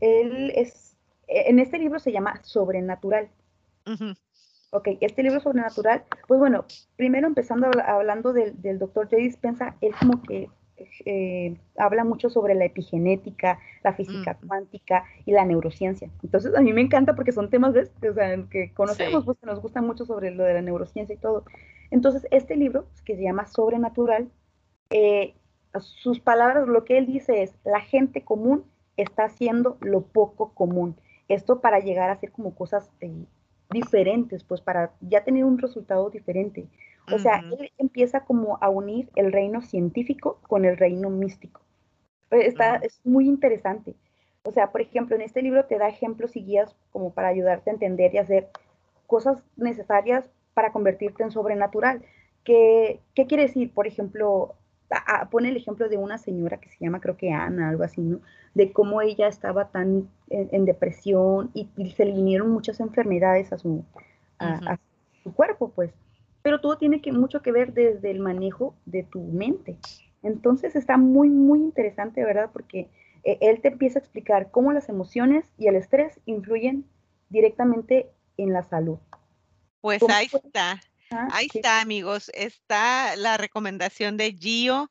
él 0.00 0.52
es 0.54 0.88
en 1.28 1.58
este 1.58 1.78
libro 1.78 1.98
se 1.98 2.12
llama 2.12 2.40
Sobrenatural. 2.42 3.28
Ok, 4.70 4.88
este 5.00 5.22
libro 5.22 5.40
sobrenatural, 5.40 6.04
pues 6.26 6.38
bueno, 6.38 6.66
primero 6.96 7.26
empezando 7.26 7.70
hablando 7.86 8.34
del, 8.34 8.78
doctor 8.78 9.06
J. 9.06 9.16
Dispensa, 9.16 9.76
él 9.80 9.92
como 9.98 10.22
que 10.22 10.50
eh, 11.06 11.56
habla 11.78 12.04
mucho 12.04 12.28
sobre 12.28 12.54
la 12.54 12.66
epigenética, 12.66 13.58
la 13.82 13.94
física 13.94 14.38
cuántica 14.46 15.04
y 15.24 15.32
la 15.32 15.46
neurociencia. 15.46 16.10
Entonces 16.22 16.54
a 16.54 16.60
mí 16.60 16.72
me 16.74 16.82
encanta 16.82 17.14
porque 17.14 17.32
son 17.32 17.48
temas 17.48 17.74
que 18.50 18.72
conocemos, 18.74 19.24
pues 19.24 19.38
que 19.38 19.46
nos 19.46 19.60
gustan 19.60 19.86
mucho 19.86 20.04
sobre 20.04 20.30
lo 20.30 20.44
de 20.44 20.54
la 20.54 20.62
neurociencia 20.62 21.14
y 21.14 21.18
todo. 21.18 21.44
Entonces 21.90 22.26
este 22.30 22.54
libro, 22.54 22.86
que 23.06 23.16
se 23.16 23.22
llama 23.22 23.46
Sobrenatural, 23.46 24.28
eh, 24.90 25.34
sus 25.80 26.20
palabras, 26.20 26.68
lo 26.68 26.84
que 26.84 26.98
él 26.98 27.06
dice 27.06 27.42
es, 27.42 27.54
la 27.64 27.80
gente 27.80 28.22
común 28.22 28.64
está 28.98 29.24
haciendo 29.24 29.78
lo 29.80 30.02
poco 30.02 30.52
común. 30.52 30.96
Esto 31.28 31.60
para 31.60 31.80
llegar 31.80 32.10
a 32.10 32.14
hacer 32.14 32.30
como 32.30 32.54
cosas 32.54 32.90
eh, 33.00 33.24
diferentes, 33.70 34.44
pues 34.44 34.60
para 34.60 34.92
ya 35.00 35.24
tener 35.24 35.44
un 35.44 35.58
resultado 35.58 36.10
diferente. 36.10 36.68
O 37.10 37.18
sea, 37.18 37.42
él 37.58 37.72
empieza 37.78 38.24
como 38.24 38.58
a 38.60 38.68
unir 38.68 39.08
el 39.16 39.32
reino 39.32 39.62
científico 39.62 40.40
con 40.46 40.66
el 40.66 40.76
reino 40.76 41.08
místico. 41.08 41.62
Eh, 42.30 42.46
está, 42.46 42.76
Es 42.76 43.00
muy 43.04 43.26
interesante. 43.26 43.94
O 44.42 44.52
sea, 44.52 44.70
por 44.70 44.80
ejemplo, 44.80 45.16
en 45.16 45.22
este 45.22 45.42
libro 45.42 45.64
te 45.64 45.78
da 45.78 45.88
ejemplos 45.88 46.36
y 46.36 46.44
guías 46.44 46.76
como 46.90 47.12
para 47.12 47.28
ayudarte 47.28 47.70
a 47.70 47.72
entender 47.72 48.14
y 48.14 48.18
hacer 48.18 48.48
cosas 49.06 49.42
necesarias 49.56 50.28
para 50.54 50.72
convertirte 50.72 51.22
en 51.22 51.30
sobrenatural. 51.30 52.02
¿Qué, 52.44 53.00
qué 53.14 53.26
quiere 53.26 53.44
decir? 53.44 53.72
Por 53.72 53.86
ejemplo, 53.86 54.54
pone 55.30 55.50
el 55.50 55.56
ejemplo 55.56 55.88
de 55.88 55.96
una 55.96 56.18
señora 56.18 56.58
que 56.58 56.68
se 56.68 56.78
llama, 56.80 57.00
creo 57.00 57.16
que 57.16 57.30
Ana, 57.30 57.68
algo 57.68 57.84
así, 57.84 58.00
¿no? 58.00 58.20
De 58.54 58.72
cómo 58.72 59.02
ella 59.02 59.28
estaba 59.28 59.68
tan 59.68 60.08
en, 60.30 60.64
depresión 60.64 61.50
y, 61.54 61.68
se 61.96 62.04
le 62.04 62.12
vinieron 62.12 62.50
muchas 62.50 62.80
enfermedades 62.80 63.52
a 63.52 63.58
su, 63.58 63.84
a, 64.38 64.78
su 65.22 65.32
cuerpo, 65.34 65.70
pues. 65.74 65.92
Pero 66.42 66.60
todo 66.60 66.78
tiene 66.78 67.02
que, 67.02 67.12
mucho 67.12 67.42
que 67.42 67.52
ver 67.52 67.74
desde 67.74 68.10
el 68.10 68.20
manejo 68.20 68.74
de 68.86 69.02
tu 69.02 69.20
mente. 69.20 69.76
Entonces 70.22 70.74
está 70.74 70.96
muy, 70.96 71.28
muy 71.28 71.60
interesante, 71.60 72.24
¿verdad? 72.24 72.50
Porque 72.52 72.88
eh, 73.24 73.38
él 73.40 73.60
te 73.60 73.68
empieza 73.68 73.98
a 73.98 74.02
explicar 74.02 74.50
cómo 74.50 74.72
las 74.72 74.88
emociones 74.88 75.44
y 75.58 75.66
el 75.66 75.76
estrés 75.76 76.20
influyen 76.24 76.84
directamente 77.28 78.10
en 78.36 78.52
la 78.52 78.62
salud. 78.62 78.98
Pues 79.80 80.02
ahí 80.08 80.26
está. 80.32 80.80
Ahí 81.10 81.48
está, 81.52 81.80
amigos. 81.80 82.30
Está 82.34 83.16
la 83.16 83.36
recomendación 83.36 84.16
de 84.16 84.32
Gio 84.32 84.90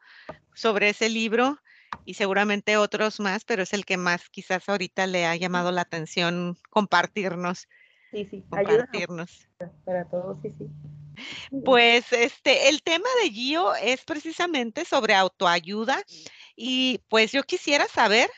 sobre 0.54 0.90
ese 0.90 1.10
libro 1.10 1.60
y 2.06 2.16
seguramente 2.16 2.78
otros 2.78 3.20
más, 3.20 3.46
pero 3.46 3.64
es 3.64 3.74
el 3.74 3.86
que 3.86 3.98
más 3.98 4.30
quizás 4.30 4.68
ahorita 4.68 5.08
le 5.08 5.26
ha 5.26 5.36
llamado 5.36 5.72
la 5.72 5.82
atención 5.82 6.58
compartirnos. 6.70 7.68
Sí, 8.12 8.26
sí, 8.26 8.44
compartirnos. 8.50 9.48
Para 9.86 10.06
todos, 10.10 10.38
sí, 10.42 10.54
sí. 10.58 10.66
Pues 11.66 12.14
este, 12.14 12.70
el 12.70 12.84
tema 12.84 13.10
de 13.24 13.32
Gio 13.32 13.74
es 13.76 14.04
precisamente 14.04 14.86
sobre 14.86 15.16
autoayuda 15.16 16.04
y 16.56 17.02
pues 17.10 17.32
yo 17.32 17.44
quisiera 17.44 17.88
saber 17.88 18.30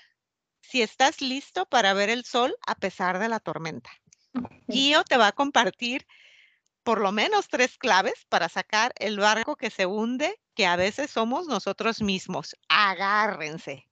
si 0.61 0.81
estás 0.81 1.21
listo 1.21 1.65
para 1.65 1.93
ver 1.93 2.09
el 2.09 2.23
sol 2.23 2.55
a 2.65 2.75
pesar 2.75 3.19
de 3.19 3.27
la 3.27 3.39
tormenta. 3.39 3.89
Gio 4.69 5.03
te 5.03 5.17
va 5.17 5.27
a 5.27 5.31
compartir 5.33 6.05
por 6.83 7.01
lo 7.01 7.11
menos 7.11 7.47
tres 7.47 7.77
claves 7.77 8.25
para 8.29 8.49
sacar 8.49 8.93
el 8.97 9.19
barco 9.19 9.55
que 9.55 9.69
se 9.69 9.85
hunde, 9.85 10.39
que 10.55 10.65
a 10.65 10.75
veces 10.75 11.11
somos 11.11 11.47
nosotros 11.47 12.01
mismos. 12.01 12.55
Agárrense, 12.67 13.87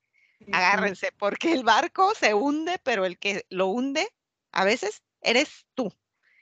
agárrense, 0.51 1.12
porque 1.17 1.53
el 1.53 1.63
barco 1.63 2.13
se 2.15 2.34
hunde, 2.34 2.79
pero 2.84 3.06
el 3.06 3.17
que 3.17 3.46
lo 3.50 3.67
hunde 3.67 4.08
a 4.51 4.63
veces 4.65 5.03
eres 5.22 5.65
tú. 5.75 5.94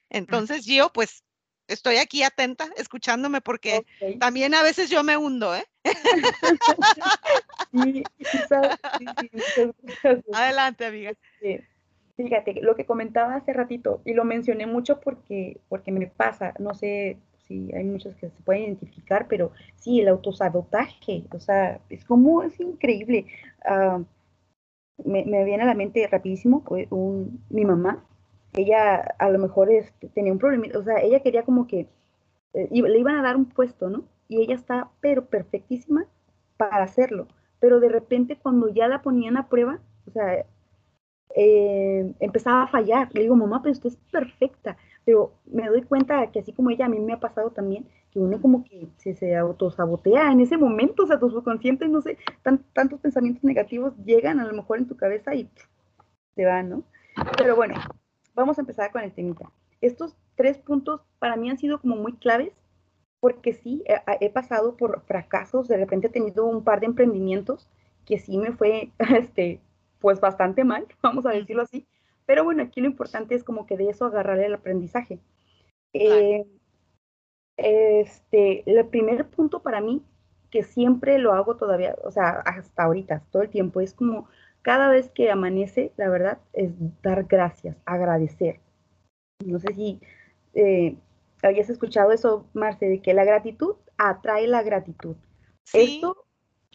Entonces 0.09 0.65
yo 0.65 0.91
pues 0.93 1.23
estoy 1.67 1.97
aquí 1.97 2.23
atenta, 2.23 2.69
escuchándome, 2.77 3.41
porque 3.41 3.85
también 4.19 4.53
a 4.53 4.63
veces 4.63 4.89
yo 4.89 5.03
me 5.03 5.17
hundo, 5.17 5.55
¿eh? 5.55 5.67
Adelante, 10.33 10.85
amiga. 10.85 11.13
Fíjate, 12.17 12.61
lo 12.61 12.75
que 12.75 12.85
comentaba 12.85 13.35
hace 13.35 13.51
ratito, 13.51 14.01
y 14.05 14.13
lo 14.13 14.23
mencioné 14.23 14.65
mucho 14.67 15.01
porque, 15.01 15.59
porque 15.67 15.91
me 15.91 16.07
pasa, 16.07 16.53
no 16.59 16.73
sé 16.73 17.17
si 17.47 17.73
hay 17.73 17.83
muchos 17.83 18.15
que 18.15 18.29
se 18.29 18.41
pueden 18.43 18.63
identificar, 18.63 19.27
pero 19.27 19.51
sí, 19.75 19.99
el 19.99 20.07
autosabotaje, 20.07 21.25
o 21.31 21.39
sea, 21.39 21.81
es 21.89 22.05
como, 22.05 22.41
es 22.43 22.59
increíble. 22.59 23.25
Ah, 23.65 24.01
me, 25.03 25.23
viene 25.43 25.63
a 25.63 25.67
la 25.67 25.73
mente 25.73 26.07
rapidísimo 26.07 26.63
un, 26.89 27.43
mi 27.49 27.65
mamá, 27.65 28.05
ella 28.53 28.95
a 29.19 29.29
lo 29.29 29.39
mejor 29.39 29.69
este, 29.69 30.07
tenía 30.09 30.31
un 30.31 30.39
problema, 30.39 30.67
o 30.77 30.83
sea, 30.83 31.01
ella 31.01 31.21
quería 31.21 31.43
como 31.43 31.67
que 31.67 31.87
eh, 32.53 32.69
le 32.71 32.99
iban 32.99 33.17
a 33.17 33.23
dar 33.23 33.35
un 33.35 33.45
puesto, 33.45 33.89
¿no? 33.89 34.05
Y 34.29 34.41
ella 34.41 34.55
está, 34.55 34.89
pero 35.01 35.25
perfectísima 35.25 36.05
para 36.57 36.83
hacerlo. 36.83 37.27
Pero 37.59 37.79
de 37.79 37.89
repente 37.89 38.37
cuando 38.37 38.69
ya 38.69 38.87
la 38.87 39.01
ponían 39.01 39.37
a 39.37 39.49
prueba, 39.49 39.79
o 40.07 40.11
sea, 40.11 40.45
eh, 41.35 42.13
empezaba 42.19 42.63
a 42.63 42.67
fallar. 42.67 43.09
Le 43.13 43.21
digo, 43.21 43.35
mamá, 43.35 43.61
pero 43.61 43.73
usted 43.73 43.89
es 43.89 43.97
perfecta. 44.11 44.77
Pero 45.03 45.33
me 45.45 45.67
doy 45.67 45.83
cuenta 45.83 46.31
que 46.31 46.39
así 46.39 46.51
como 46.51 46.71
ella, 46.71 46.85
a 46.85 46.89
mí 46.89 46.99
me 46.99 47.13
ha 47.13 47.19
pasado 47.19 47.51
también, 47.51 47.87
que 48.11 48.19
uno 48.19 48.41
como 48.41 48.63
que 48.63 48.87
se, 48.97 49.13
se 49.13 49.35
autosabotea 49.35 50.31
en 50.31 50.39
ese 50.39 50.57
momento, 50.57 51.03
o 51.03 51.07
sea, 51.07 51.19
tu 51.19 51.29
subconsciente, 51.29 51.87
no 51.87 52.01
sé, 52.01 52.17
tantos 52.73 52.99
pensamientos 52.99 53.43
negativos 53.43 53.93
llegan 54.03 54.39
a 54.39 54.45
lo 54.45 54.53
mejor 54.53 54.79
en 54.79 54.87
tu 54.87 54.95
cabeza 54.95 55.35
y 55.35 55.49
se 56.35 56.45
van, 56.45 56.69
¿no? 56.69 56.83
Pero 57.37 57.55
bueno, 57.55 57.75
vamos 58.33 58.57
a 58.57 58.61
empezar 58.61 58.91
con 58.91 59.03
el 59.03 59.13
temita. 59.13 59.51
Estos 59.81 60.15
tres 60.35 60.57
puntos 60.57 61.01
para 61.19 61.35
mí 61.35 61.49
han 61.49 61.57
sido 61.57 61.79
como 61.79 61.95
muy 61.95 62.13
claves 62.13 62.51
porque 63.19 63.53
sí, 63.53 63.83
he, 63.85 64.25
he 64.25 64.29
pasado 64.29 64.75
por 64.75 65.01
fracasos, 65.01 65.67
de 65.67 65.77
repente 65.77 66.07
he 66.07 66.11
tenido 66.11 66.45
un 66.45 66.63
par 66.63 66.79
de 66.79 66.87
emprendimientos 66.87 67.67
que 68.05 68.19
sí 68.19 68.37
me 68.37 68.51
fue, 68.51 68.91
este, 69.19 69.61
pues 70.05 70.19
bastante 70.19 70.63
mal, 70.63 70.85
vamos 71.01 71.25
a 71.25 71.31
decirlo 71.31 71.63
así, 71.63 71.87
Pero 72.27 72.43
bueno, 72.43 72.61
aquí 72.61 72.79
lo 72.79 72.85
importante 72.85 73.33
es 73.33 73.43
como 73.43 73.65
que 73.65 73.75
de 73.75 73.89
eso 73.89 74.05
agarrarle 74.05 74.45
el 74.45 74.53
aprendizaje. 74.53 75.17
Eh, 75.93 76.45
este, 77.57 78.69
el 78.69 78.85
primer 78.85 79.27
punto 79.29 79.63
para 79.63 79.81
mí, 79.81 80.03
que 80.51 80.61
siempre 80.61 81.17
lo 81.17 81.33
hago 81.33 81.55
todavía, 81.55 81.95
o 82.03 82.11
sea, 82.11 82.29
hasta 82.45 82.83
ahorita, 82.83 83.23
todo 83.31 83.41
el 83.41 83.49
tiempo, 83.49 83.81
es 83.81 83.95
como 83.95 84.27
cada 84.61 84.89
vez 84.89 85.09
que 85.09 85.31
amanece, 85.31 85.91
la 85.97 86.07
verdad, 86.07 86.37
es 86.53 86.71
dar 87.01 87.23
gracias, 87.23 87.75
agradecer. 87.87 88.59
No 89.43 89.57
sé 89.57 89.73
si 89.73 89.99
eh, 90.53 90.97
habías 91.41 91.71
escuchado 91.71 92.11
eso, 92.11 92.45
Marce, 92.53 92.87
de 92.87 93.01
que 93.01 93.15
la 93.15 93.25
gratitud 93.25 93.73
atrae 93.97 94.45
la 94.45 94.61
gratitud. 94.61 95.15
Esto, 95.73 96.24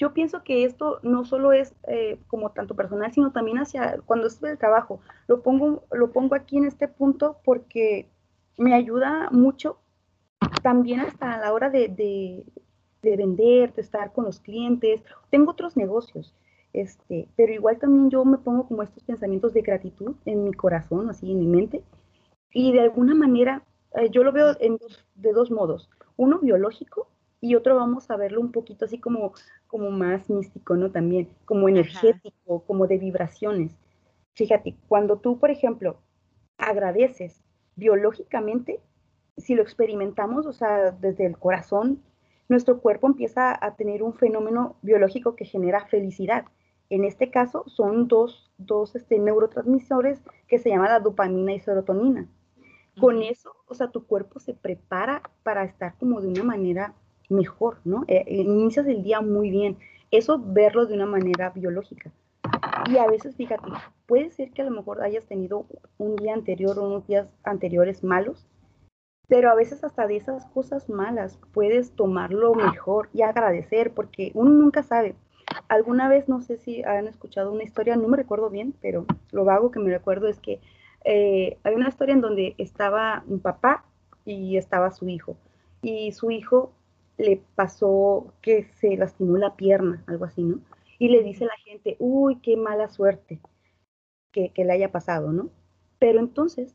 yo 0.01 0.15
pienso 0.15 0.43
que 0.43 0.65
esto 0.65 0.99
no 1.03 1.27
solo 1.27 1.53
es 1.53 1.75
eh, 1.87 2.19
como 2.27 2.53
tanto 2.53 2.75
personal, 2.75 3.13
sino 3.13 3.33
también 3.33 3.59
hacia 3.59 3.99
cuando 4.07 4.29
estoy 4.29 4.49
el 4.49 4.57
trabajo. 4.57 5.01
Lo 5.29 5.43
pongo, 5.43 5.85
lo 5.93 6.11
pongo 6.11 6.35
aquí 6.35 6.57
en 6.57 6.65
este 6.65 6.89
punto 6.89 7.37
porque 7.45 8.09
me 8.57 8.73
ayuda 8.73 9.29
mucho 9.31 9.77
también 10.63 11.01
hasta 11.01 11.35
a 11.35 11.41
la 11.41 11.53
hora 11.53 11.69
de, 11.69 11.89
de, 11.89 12.47
de 13.03 13.17
vender, 13.19 13.75
de 13.75 13.83
estar 13.83 14.15
con 14.15 14.25
los 14.25 14.41
clientes. 14.41 15.03
Tengo 15.29 15.51
otros 15.51 15.77
negocios, 15.77 16.35
este, 16.73 17.29
pero 17.37 17.53
igual 17.53 17.79
también 17.79 18.09
yo 18.09 18.25
me 18.25 18.39
pongo 18.39 18.67
como 18.67 18.83
estos 18.83 19.05
pensamientos 19.05 19.53
de 19.53 19.61
gratitud 19.61 20.15
en 20.25 20.45
mi 20.45 20.55
corazón, 20.55 21.11
así 21.11 21.31
en 21.31 21.41
mi 21.41 21.47
mente, 21.47 21.83
y 22.55 22.73
de 22.73 22.81
alguna 22.81 23.15
manera 23.15 23.65
eh, 23.97 24.09
yo 24.09 24.25
lo 24.25 24.33
veo 24.33 24.57
en 24.61 24.79
de 25.17 25.33
dos 25.33 25.51
modos, 25.51 25.91
uno 26.17 26.39
biológico 26.39 27.09
y 27.41 27.55
otro 27.55 27.75
vamos 27.75 28.11
a 28.11 28.17
verlo 28.17 28.41
un 28.41 28.53
poquito 28.53 28.85
así 28.85 28.99
como, 28.99 29.33
como 29.71 29.91
más 29.91 30.29
místico, 30.29 30.77
¿no? 30.77 30.91
También, 30.91 31.29
como 31.45 31.69
energético, 31.69 32.65
como 32.67 32.87
de 32.87 32.99
vibraciones. 32.99 33.77
Fíjate, 34.35 34.77
cuando 34.89 35.19
tú, 35.19 35.39
por 35.39 35.51
ejemplo, 35.51 36.01
agradeces 36.59 37.43
biológicamente, 37.77 38.81
si 39.39 39.55
lo 39.55 39.63
experimentamos, 39.63 40.47
o 40.47 40.53
sea, 40.53 40.91
desde 40.91 41.25
el 41.27 41.39
corazón, 41.39 42.03
nuestro 42.49 42.81
cuerpo 42.81 43.07
empieza 43.07 43.57
a 43.65 43.77
tener 43.77 44.03
un 44.03 44.13
fenómeno 44.13 44.77
biológico 44.83 45.37
que 45.37 45.45
genera 45.45 45.87
felicidad. 45.87 46.47
En 46.91 47.05
este 47.05 47.31
caso 47.31 47.65
son 47.69 48.09
dos, 48.09 48.51
dos 48.59 48.97
este, 48.97 49.19
neurotransmisores 49.19 50.21
que 50.49 50.59
se 50.59 50.71
llaman 50.71 50.89
la 50.89 51.01
dopamina 51.01 51.53
y 51.53 51.61
serotonina. 51.61 52.29
Con 52.99 53.23
eso, 53.23 53.55
o 53.67 53.75
sea, 53.75 53.93
tu 53.93 54.05
cuerpo 54.05 54.41
se 54.41 54.53
prepara 54.53 55.23
para 55.45 55.63
estar 55.65 55.97
como 55.97 56.21
de 56.21 56.27
una 56.29 56.43
manera 56.43 56.95
mejor, 57.31 57.79
¿no? 57.85 58.05
Eh, 58.09 58.25
inicias 58.29 58.87
el 58.87 59.03
día 59.03 59.21
muy 59.21 59.51
bien. 59.51 59.79
Eso 60.11 60.41
verlo 60.43 60.87
de 60.87 60.95
una 60.95 61.07
manera 61.07 61.51
biológica. 61.51 62.11
Y 62.91 62.97
a 62.97 63.07
veces, 63.07 63.37
fíjate, 63.37 63.71
puede 64.07 64.31
ser 64.31 64.51
que 64.51 64.63
a 64.63 64.65
lo 64.65 64.71
mejor 64.71 65.03
hayas 65.03 65.27
tenido 65.27 65.67
un 65.99 66.17
día 66.17 66.35
anterior 66.35 66.79
o 66.79 66.87
unos 66.87 67.07
días 67.07 67.33
anteriores 67.45 68.03
malos, 68.03 68.47
pero 69.29 69.51
a 69.51 69.55
veces 69.55 69.85
hasta 69.85 70.07
de 70.07 70.17
esas 70.17 70.47
cosas 70.47 70.89
malas 70.89 71.39
puedes 71.53 71.93
tomarlo 71.93 72.55
mejor 72.55 73.09
y 73.13 73.23
agradecer, 73.23 73.93
porque 73.93 74.33
uno 74.35 74.51
nunca 74.51 74.83
sabe. 74.83 75.15
Alguna 75.69 76.09
vez, 76.09 76.29
no 76.29 76.41
sé 76.41 76.57
si 76.57 76.83
han 76.83 77.07
escuchado 77.07 77.53
una 77.53 77.63
historia, 77.63 77.97
no 77.97 78.09
me 78.09 78.17
recuerdo 78.17 78.51
bien, 78.51 78.75
pero 78.81 79.07
lo 79.31 79.45
vago 79.45 79.71
que 79.71 79.79
me 79.79 79.91
recuerdo 79.91 80.27
es 80.27 80.41
que 80.41 80.61
eh, 81.05 81.59
hay 81.63 81.75
una 81.75 81.89
historia 81.89 82.15
en 82.15 82.21
donde 82.21 82.55
estaba 82.59 83.23
un 83.29 83.41
papá 83.41 83.85
y 84.25 84.57
estaba 84.57 84.91
su 84.91 85.09
hijo. 85.09 85.37
Y 85.83 86.13
su 86.13 86.31
hijo 86.31 86.73
le 87.21 87.43
pasó 87.55 88.33
que 88.43 88.65
se 88.81 88.97
lastimó 88.97 89.37
la 89.37 89.55
pierna, 89.55 90.03
algo 90.07 90.25
así, 90.25 90.43
¿no? 90.43 90.61
Y 90.99 91.09
le 91.09 91.23
dice 91.23 91.45
a 91.45 91.49
la 91.49 91.57
gente, 91.65 91.97
uy, 91.99 92.37
qué 92.37 92.57
mala 92.57 92.89
suerte 92.89 93.41
que, 94.33 94.51
que 94.51 94.65
le 94.65 94.73
haya 94.73 94.91
pasado, 94.93 95.33
¿no? 95.33 95.51
Pero 95.99 96.19
entonces 96.19 96.75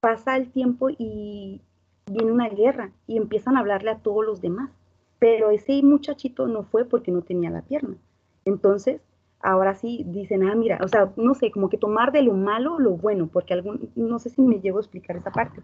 pasa 0.00 0.36
el 0.36 0.50
tiempo 0.50 0.88
y 0.90 1.60
viene 2.06 2.32
una 2.32 2.48
guerra 2.48 2.92
y 3.06 3.16
empiezan 3.16 3.56
a 3.56 3.60
hablarle 3.60 3.90
a 3.90 3.98
todos 3.98 4.24
los 4.24 4.40
demás. 4.40 4.70
Pero 5.18 5.50
ese 5.50 5.82
muchachito 5.82 6.46
no 6.46 6.62
fue 6.64 6.84
porque 6.84 7.10
no 7.10 7.22
tenía 7.22 7.50
la 7.50 7.62
pierna. 7.62 7.96
Entonces, 8.44 9.00
ahora 9.40 9.74
sí 9.74 10.04
dicen, 10.06 10.42
ah, 10.42 10.54
mira, 10.54 10.78
o 10.82 10.88
sea, 10.88 11.12
no 11.16 11.34
sé, 11.34 11.50
como 11.50 11.68
que 11.68 11.78
tomar 11.78 12.12
de 12.12 12.22
lo 12.22 12.34
malo 12.34 12.78
lo 12.78 12.92
bueno, 12.92 13.28
porque 13.32 13.54
algún, 13.54 13.90
no 13.94 14.18
sé 14.18 14.30
si 14.30 14.42
me 14.42 14.60
llevo 14.60 14.78
a 14.78 14.82
explicar 14.82 15.16
esa 15.16 15.30
parte, 15.30 15.62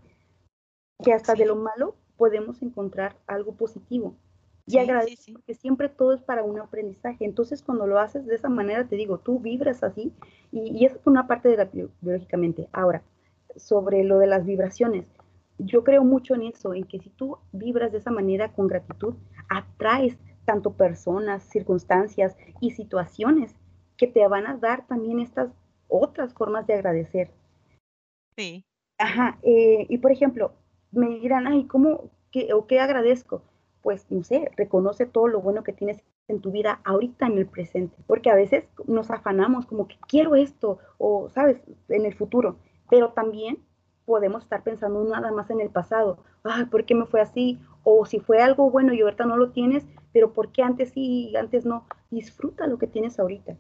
que 1.03 1.13
hasta 1.13 1.35
de 1.35 1.47
lo 1.47 1.57
malo 1.57 1.95
podemos 2.17 2.63
encontrar 2.63 3.17
algo 3.27 3.53
positivo. 3.53 4.15
Y 4.67 5.17
sí, 5.17 5.33
porque 5.33 5.55
siempre 5.55 5.89
todo 5.89 6.13
es 6.15 6.23
para 6.23 6.45
un 6.45 6.59
aprendizaje. 6.61 7.25
Entonces, 7.25 7.63
cuando 7.63 7.87
lo 7.87 7.99
haces 7.99 8.27
de 8.27 8.37
esa 8.37 8.49
manera, 8.49 8.87
te 8.87 8.97
digo, 8.97 9.19
tú 9.19 9.41
vibras 9.41 9.83
así, 9.83 10.13
y, 10.53 10.79
y 10.79 10.85
eso 10.85 10.97
es 10.97 11.07
una 11.07 11.27
parte 11.27 11.49
de 11.49 11.57
la 11.57 11.69
biológicamente. 12.01 12.69
Ahora, 12.73 13.03
sobre 13.57 14.05
lo 14.05 14.19
de 14.19 14.29
las 14.29 14.47
vibraciones, 14.47 15.07
yo 15.59 15.85
creo 15.85 16.05
mucho 16.05 16.35
en 16.35 16.43
eso, 16.43 16.75
en 16.75 16.85
que 16.85 17.01
si 17.01 17.11
tú 17.11 17.39
vibras 17.53 17.93
de 17.93 17.99
esa 17.99 18.11
manera 18.11 18.53
con 18.53 18.69
gratitud, 18.69 19.15
atraes 19.49 20.17
tanto 20.45 20.73
personas, 20.73 21.43
circunstancias 21.45 22.37
y 22.61 22.71
situaciones 22.71 23.55
que 23.97 24.07
te 24.07 24.27
van 24.27 24.47
a 24.47 24.57
dar 24.57 24.87
también 24.87 25.21
estas 25.21 25.51
otras 25.89 26.35
formas 26.35 26.67
de 26.67 26.75
agradecer. 26.75 27.31
Sí. 28.37 28.65
Ajá, 28.99 29.39
eh, 29.43 29.87
y 29.89 29.99
por 29.99 30.13
ejemplo, 30.13 30.53
me 30.93 31.09
dirán, 31.19 31.47
ay, 31.47 31.65
¿cómo, 31.65 32.11
qué, 32.31 32.53
o 32.55 32.67
qué 32.67 32.81
agradezco? 32.81 33.43
Pues, 33.83 34.07
no 34.11 34.23
sé, 34.23 34.51
reconoce 34.57 35.07
todo 35.07 35.27
lo 35.27 35.41
bueno 35.41 35.65
que 35.65 35.73
tienes 35.73 36.05
en 36.29 36.41
tu 36.41 36.53
vida 36.53 36.81
ahorita 36.85 37.27
en 37.27 37.39
el 37.39 37.47
presente, 37.47 37.97
porque 38.07 38.31
a 38.31 38.37
veces 38.37 38.65
nos 38.87 39.11
afanamos 39.11 39.67
como 39.67 39.89
que 39.89 39.97
quiero 40.09 40.37
esto, 40.37 40.79
o, 40.99 41.29
sabes, 41.31 41.61
en 41.89 42.07
el 42.07 42.15
futuro, 42.15 42.57
pero 42.89 43.11
también 43.11 43.59
podemos 44.05 44.45
estar 44.45 44.63
pensando 44.63 45.03
nada 45.05 45.33
más 45.33 45.51
en 45.51 45.61
el 45.61 45.71
pasado, 45.71 46.19
ay, 46.45 46.67
¿por 46.67 46.85
qué 46.85 46.95
me 46.95 47.07
fue 47.07 47.21
así? 47.21 47.61
O 47.85 48.05
si 48.07 48.21
fue 48.21 48.41
algo 48.43 48.71
bueno 48.71 48.93
y 48.93 49.01
ahorita 49.01 49.27
no 49.27 49.37
lo 49.37 49.51
tienes, 49.51 49.87
pero 50.13 50.33
¿por 50.33 50.53
qué 50.53 50.63
antes 50.63 50.91
sí 50.91 51.31
y 51.31 51.37
antes 51.37 51.65
no? 51.65 51.87
Disfruta 52.11 52.67
lo 52.67 52.79
que 52.79 52.87
tienes 52.87 53.19
ahorita. 53.19 53.57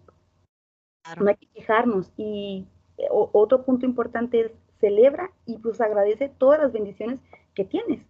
No 1.21 1.29
hay 1.29 1.37
que 1.37 1.47
quejarnos. 1.49 2.12
Y 2.16 2.66
eh, 2.99 3.07
otro 3.11 3.64
punto 3.64 3.87
importante 3.87 4.40
es 4.40 4.53
celebra 4.83 5.31
y 5.47 5.59
pues 5.59 5.81
agradece 5.81 6.29
todas 6.29 6.61
las 6.61 6.73
bendiciones 6.73 7.21
que 7.55 7.64
tienes. 7.64 8.03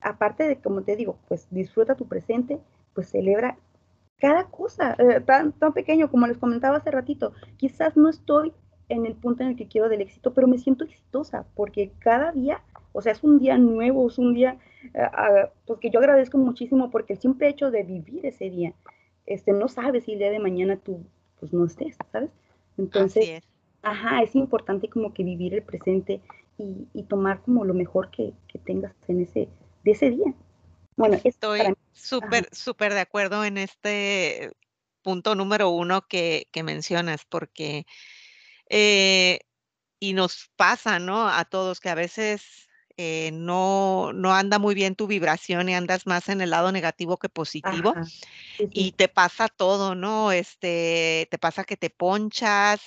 Aparte 0.00 0.46
de, 0.46 0.56
como 0.56 0.82
te 0.82 0.96
digo, 0.96 1.16
pues 1.28 1.46
disfruta 1.50 1.94
tu 1.94 2.06
presente, 2.06 2.58
pues 2.94 3.08
celebra 3.08 3.56
cada 4.18 4.44
cosa, 4.44 4.96
eh, 4.98 5.20
tan, 5.20 5.52
tan 5.52 5.72
pequeño 5.72 6.10
como 6.10 6.26
les 6.26 6.36
comentaba 6.36 6.78
hace 6.78 6.90
ratito. 6.90 7.32
Quizás 7.56 7.96
no 7.96 8.08
estoy 8.08 8.52
en 8.88 9.06
el 9.06 9.14
punto 9.14 9.44
en 9.44 9.50
el 9.50 9.56
que 9.56 9.68
quiero 9.68 9.88
del 9.88 10.00
éxito, 10.00 10.34
pero 10.34 10.48
me 10.48 10.58
siento 10.58 10.84
exitosa 10.84 11.46
porque 11.54 11.92
cada 12.00 12.32
día, 12.32 12.60
o 12.92 13.00
sea, 13.02 13.12
es 13.12 13.22
un 13.22 13.38
día 13.38 13.56
nuevo, 13.56 14.08
es 14.08 14.18
un 14.18 14.34
día, 14.34 14.58
uh, 14.94 15.48
pues 15.64 15.78
que 15.78 15.90
yo 15.90 16.00
agradezco 16.00 16.38
muchísimo 16.38 16.90
porque 16.90 17.12
el 17.12 17.20
simple 17.20 17.48
hecho 17.48 17.70
de 17.70 17.84
vivir 17.84 18.26
ese 18.26 18.50
día, 18.50 18.74
este, 19.26 19.52
no 19.52 19.68
sabes 19.68 20.04
si 20.04 20.14
el 20.14 20.18
día 20.18 20.30
de 20.30 20.40
mañana 20.40 20.76
tú 20.76 21.04
pues 21.38 21.52
no 21.52 21.66
estés, 21.66 21.96
¿sabes? 22.10 22.30
Entonces, 22.78 23.42
ajá, 23.86 24.22
es 24.22 24.34
importante 24.34 24.88
como 24.88 25.14
que 25.14 25.22
vivir 25.22 25.54
el 25.54 25.62
presente 25.62 26.20
y, 26.58 27.02
tomar 27.04 27.42
como 27.42 27.64
lo 27.64 27.74
mejor 27.74 28.10
que, 28.10 28.34
tengas 28.64 28.94
en 29.08 29.20
ese, 29.20 29.48
de 29.84 29.90
ese 29.90 30.10
día. 30.10 30.34
Bueno, 30.96 31.20
estoy 31.22 31.60
súper, 31.92 32.48
súper 32.52 32.94
de 32.94 33.00
acuerdo 33.00 33.44
en 33.44 33.58
este 33.58 34.50
punto 35.02 35.34
número 35.34 35.68
uno 35.68 36.02
que, 36.08 36.48
que 36.50 36.62
mencionas, 36.62 37.24
porque, 37.28 37.86
eh, 38.70 39.40
y 40.00 40.14
nos 40.14 40.50
pasa, 40.56 40.98
¿no? 40.98 41.28
A 41.28 41.44
todos 41.44 41.78
que 41.78 41.90
a 41.90 41.94
veces 41.94 42.68
eh, 42.98 43.30
no, 43.32 44.12
no 44.14 44.32
anda 44.32 44.58
muy 44.58 44.74
bien 44.74 44.94
tu 44.94 45.06
vibración 45.06 45.68
y 45.68 45.74
andas 45.74 46.06
más 46.06 46.30
en 46.30 46.40
el 46.40 46.50
lado 46.50 46.72
negativo 46.72 47.18
que 47.18 47.28
positivo. 47.28 47.94
Y 48.70 48.92
te 48.92 49.08
pasa 49.08 49.48
todo, 49.48 49.94
¿no? 49.94 50.32
Este, 50.32 51.28
te 51.30 51.36
pasa 51.36 51.64
que 51.64 51.76
te 51.76 51.90
ponchas, 51.90 52.80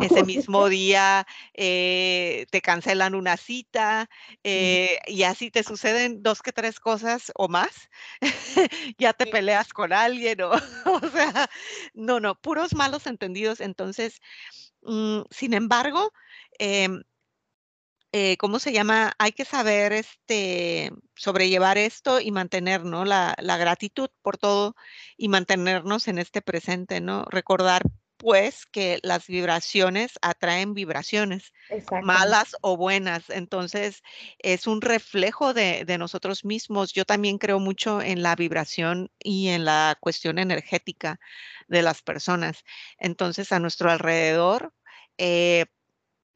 ese 0.00 0.24
mismo 0.26 0.68
día 0.68 1.26
eh, 1.54 2.46
te 2.50 2.60
cancelan 2.60 3.14
una 3.14 3.36
cita 3.36 4.10
eh, 4.42 4.98
y 5.06 5.22
así 5.22 5.52
te 5.52 5.62
suceden 5.62 6.24
dos 6.24 6.42
que 6.42 6.52
tres 6.52 6.80
cosas 6.80 7.30
o 7.36 7.46
más. 7.46 7.88
ya 8.98 9.12
te 9.12 9.26
peleas 9.26 9.72
con 9.72 9.92
alguien 9.92 10.40
o, 10.40 10.50
o 10.86 11.10
sea, 11.12 11.48
no, 11.94 12.18
no, 12.18 12.34
puros 12.34 12.74
malos 12.74 13.06
entendidos. 13.06 13.60
Entonces, 13.60 14.20
mm, 14.82 15.20
sin 15.30 15.54
embargo, 15.54 16.12
em, 16.58 17.02
eh, 18.12 18.36
¿cómo 18.36 18.58
se 18.58 18.72
llama? 18.72 19.14
Hay 19.18 19.32
que 19.32 19.44
saber 19.44 19.92
este, 19.92 20.92
sobrellevar 21.16 21.78
esto 21.78 22.20
y 22.20 22.30
mantener 22.30 22.84
¿no? 22.84 23.04
la, 23.04 23.34
la, 23.38 23.56
gratitud 23.56 24.10
por 24.22 24.36
todo 24.36 24.76
y 25.16 25.28
mantenernos 25.28 26.08
en 26.08 26.18
este 26.18 26.42
presente, 26.42 27.00
¿no? 27.00 27.24
Recordar 27.30 27.82
pues 28.18 28.66
que 28.66 29.00
las 29.02 29.26
vibraciones 29.26 30.12
atraen 30.22 30.74
vibraciones, 30.74 31.52
malas 32.04 32.54
o 32.60 32.76
buenas. 32.76 33.28
Entonces, 33.30 34.02
es 34.38 34.68
un 34.68 34.80
reflejo 34.80 35.54
de, 35.54 35.84
de, 35.84 35.98
nosotros 35.98 36.44
mismos. 36.44 36.92
Yo 36.92 37.04
también 37.04 37.38
creo 37.38 37.58
mucho 37.58 38.00
en 38.00 38.22
la 38.22 38.36
vibración 38.36 39.10
y 39.18 39.48
en 39.48 39.64
la 39.64 39.98
cuestión 40.00 40.38
energética 40.38 41.18
de 41.66 41.82
las 41.82 42.02
personas. 42.02 42.62
Entonces, 42.98 43.50
a 43.50 43.58
nuestro 43.58 43.90
alrededor, 43.90 44.72
eh, 45.18 45.66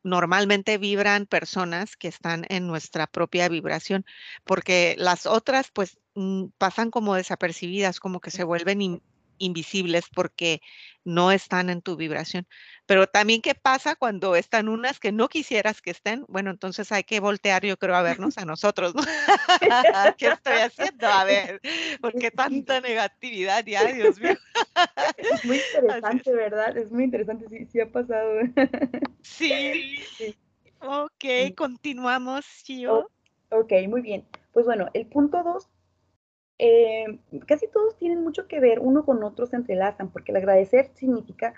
normalmente 0.06 0.78
vibran 0.78 1.26
personas 1.26 1.96
que 1.96 2.08
están 2.08 2.46
en 2.48 2.66
nuestra 2.66 3.06
propia 3.06 3.48
vibración, 3.48 4.06
porque 4.44 4.94
las 4.98 5.26
otras 5.26 5.70
pues 5.72 5.98
mm, 6.14 6.46
pasan 6.58 6.90
como 6.90 7.14
desapercibidas, 7.14 8.00
como 8.00 8.20
que 8.20 8.30
se 8.30 8.44
vuelven 8.44 9.02
invisibles 9.38 10.06
porque 10.14 10.60
no 11.04 11.30
están 11.30 11.70
en 11.70 11.82
tu 11.82 11.96
vibración. 11.96 12.46
Pero 12.86 13.06
también, 13.06 13.40
¿qué 13.40 13.54
pasa 13.54 13.96
cuando 13.96 14.36
están 14.36 14.68
unas 14.68 14.98
que 14.98 15.12
no 15.12 15.28
quisieras 15.28 15.80
que 15.80 15.90
estén? 15.90 16.24
Bueno, 16.28 16.50
entonces 16.50 16.90
hay 16.92 17.04
que 17.04 17.20
voltear, 17.20 17.64
yo 17.64 17.76
creo, 17.76 17.94
a 17.94 18.02
vernos 18.02 18.38
a 18.38 18.44
nosotros, 18.44 18.94
¿no? 18.94 19.02
¿Qué 20.18 20.26
estoy 20.28 20.54
haciendo? 20.54 21.06
A 21.06 21.24
ver, 21.24 21.60
¿por 22.00 22.12
qué 22.14 22.30
tanta 22.30 22.80
negatividad 22.80 23.64
ya, 23.64 23.84
Dios 23.92 24.20
mío? 24.20 24.36
Es 25.16 25.44
muy 25.44 25.60
interesante, 25.74 26.34
¿verdad? 26.34 26.76
Es 26.76 26.90
muy 26.90 27.04
interesante, 27.04 27.46
sí, 27.48 27.66
sí 27.66 27.80
ha 27.80 27.90
pasado. 27.90 28.40
Sí. 29.22 29.98
sí. 30.16 30.36
Ok, 30.78 31.54
continuamos, 31.56 32.46
Chio. 32.62 33.10
ok, 33.50 33.72
muy 33.88 34.00
bien. 34.00 34.24
Pues 34.52 34.66
bueno, 34.66 34.88
el 34.94 35.06
punto 35.08 35.42
dos 35.42 35.68
eh, 36.58 37.18
casi 37.46 37.68
todos 37.68 37.96
tienen 37.96 38.22
mucho 38.22 38.46
que 38.48 38.60
ver, 38.60 38.80
uno 38.80 39.04
con 39.04 39.22
otro 39.22 39.46
se 39.46 39.56
entrelazan, 39.56 40.10
porque 40.10 40.32
el 40.32 40.36
agradecer 40.36 40.90
significa 40.94 41.54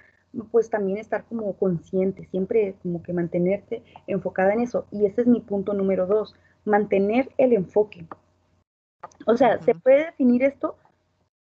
pues 0.50 0.68
también 0.68 0.98
estar 0.98 1.24
como 1.24 1.56
consciente, 1.56 2.26
siempre 2.26 2.74
como 2.82 3.02
que 3.02 3.12
mantenerte 3.12 3.82
enfocada 4.06 4.52
en 4.52 4.60
eso. 4.60 4.86
Y 4.90 5.06
ese 5.06 5.22
es 5.22 5.26
mi 5.26 5.40
punto 5.40 5.72
número 5.72 6.06
dos, 6.06 6.34
mantener 6.64 7.30
el 7.38 7.52
enfoque. 7.52 8.06
O 9.26 9.36
sea, 9.36 9.60
se 9.62 9.74
puede 9.74 10.06
definir 10.06 10.42
esto 10.42 10.76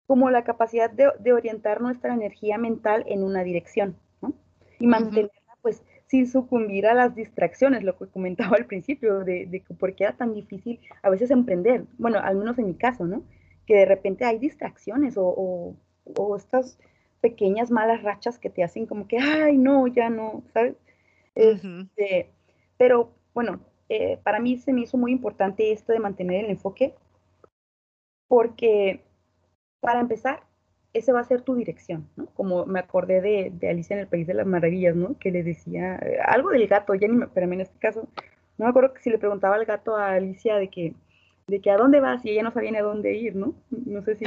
como 0.06 0.30
la 0.30 0.44
capacidad 0.44 0.90
de, 0.90 1.34
orientar 1.34 1.82
nuestra 1.82 2.14
energía 2.14 2.58
mental 2.58 3.04
en 3.08 3.24
una 3.24 3.44
dirección, 3.44 3.98
¿no? 4.22 4.34
Y 4.80 4.88
mantenerla 4.88 5.32
pues 5.62 5.84
sin 6.06 6.28
sucumbir 6.28 6.88
a 6.88 6.94
las 6.94 7.14
distracciones, 7.14 7.84
lo 7.84 7.98
que 7.98 8.08
comentaba 8.08 8.56
al 8.56 8.66
principio, 8.66 9.26
de, 9.26 9.46
de 9.48 9.62
por 9.78 9.94
qué 9.96 10.06
era 10.06 10.16
tan 10.16 10.34
difícil 10.34 10.80
a 11.02 11.10
veces 11.10 11.30
emprender, 11.30 11.84
bueno, 11.98 12.20
al 12.20 12.38
menos 12.38 12.58
en 12.58 12.68
mi 12.68 12.76
caso, 12.76 13.06
¿no? 13.06 13.24
Que 13.68 13.76
de 13.76 13.86
repente 13.86 14.26
hay 14.26 14.40
distracciones 14.40 15.16
o, 15.18 15.76
o 16.16 16.36
estas 16.36 16.80
pequeñas 17.22 17.72
malas 17.72 18.04
rachas 18.04 18.40
que 18.40 18.50
te 18.50 18.64
hacen 18.64 18.86
como 18.86 19.08
que, 19.08 19.18
ay, 19.20 19.58
no, 19.58 19.88
ya 19.88 20.10
no, 20.10 20.44
¿sabes? 20.54 20.76
Este, 21.36 22.32
pero 22.78 23.12
bueno, 23.34 23.60
eh, 23.90 24.20
para 24.24 24.40
mí 24.40 24.58
se 24.58 24.74
me 24.74 24.82
hizo 24.82 24.98
muy 24.98 25.12
importante 25.12 25.72
esto 25.72 25.94
de 25.94 26.00
mantener 26.00 26.46
el 26.46 26.52
enfoque, 26.52 26.96
porque 28.28 29.04
para 29.80 30.00
empezar, 30.00 30.44
ese 30.94 31.14
va 31.14 31.20
a 31.20 31.26
ser 31.26 31.42
tu 31.42 31.56
dirección, 31.56 32.10
¿no? 32.16 32.28
Como 32.28 32.66
me 32.66 32.80
acordé 32.80 33.22
de, 33.22 33.52
de, 33.54 33.70
Alicia 33.70 33.94
en 33.96 34.00
el 34.02 34.08
País 34.08 34.26
de 34.26 34.34
las 34.34 34.48
Maravillas, 34.48 34.96
¿no? 34.96 35.18
Que 35.20 35.32
le 35.32 35.44
decía 35.44 35.96
eh, 35.98 36.18
algo 36.26 36.50
del 36.50 36.68
gato, 36.68 36.96
ya 36.96 37.08
ni 37.08 37.16
me, 37.16 37.28
pero 37.28 37.52
en 37.52 37.62
este 37.62 37.78
caso, 37.80 38.08
no 38.58 38.66
me 38.66 38.70
acuerdo 38.70 38.94
que 38.94 39.02
si 39.02 39.10
le 39.10 39.20
preguntaba 39.20 39.56
al 39.56 39.66
gato 39.66 39.96
a 39.96 40.14
Alicia 40.14 40.56
de 40.56 40.70
que, 40.70 40.96
de 41.48 41.62
que 41.62 41.72
a 41.72 41.78
dónde 41.78 42.00
vas 42.00 42.24
y 42.26 42.32
ella 42.32 42.44
no 42.44 42.52
sabía 42.52 42.72
ni 42.72 42.78
a 42.78 42.84
dónde 42.84 43.16
ir, 43.16 43.36
¿no? 43.36 43.56
No 43.70 44.02
sé 44.04 44.16
si... 44.16 44.26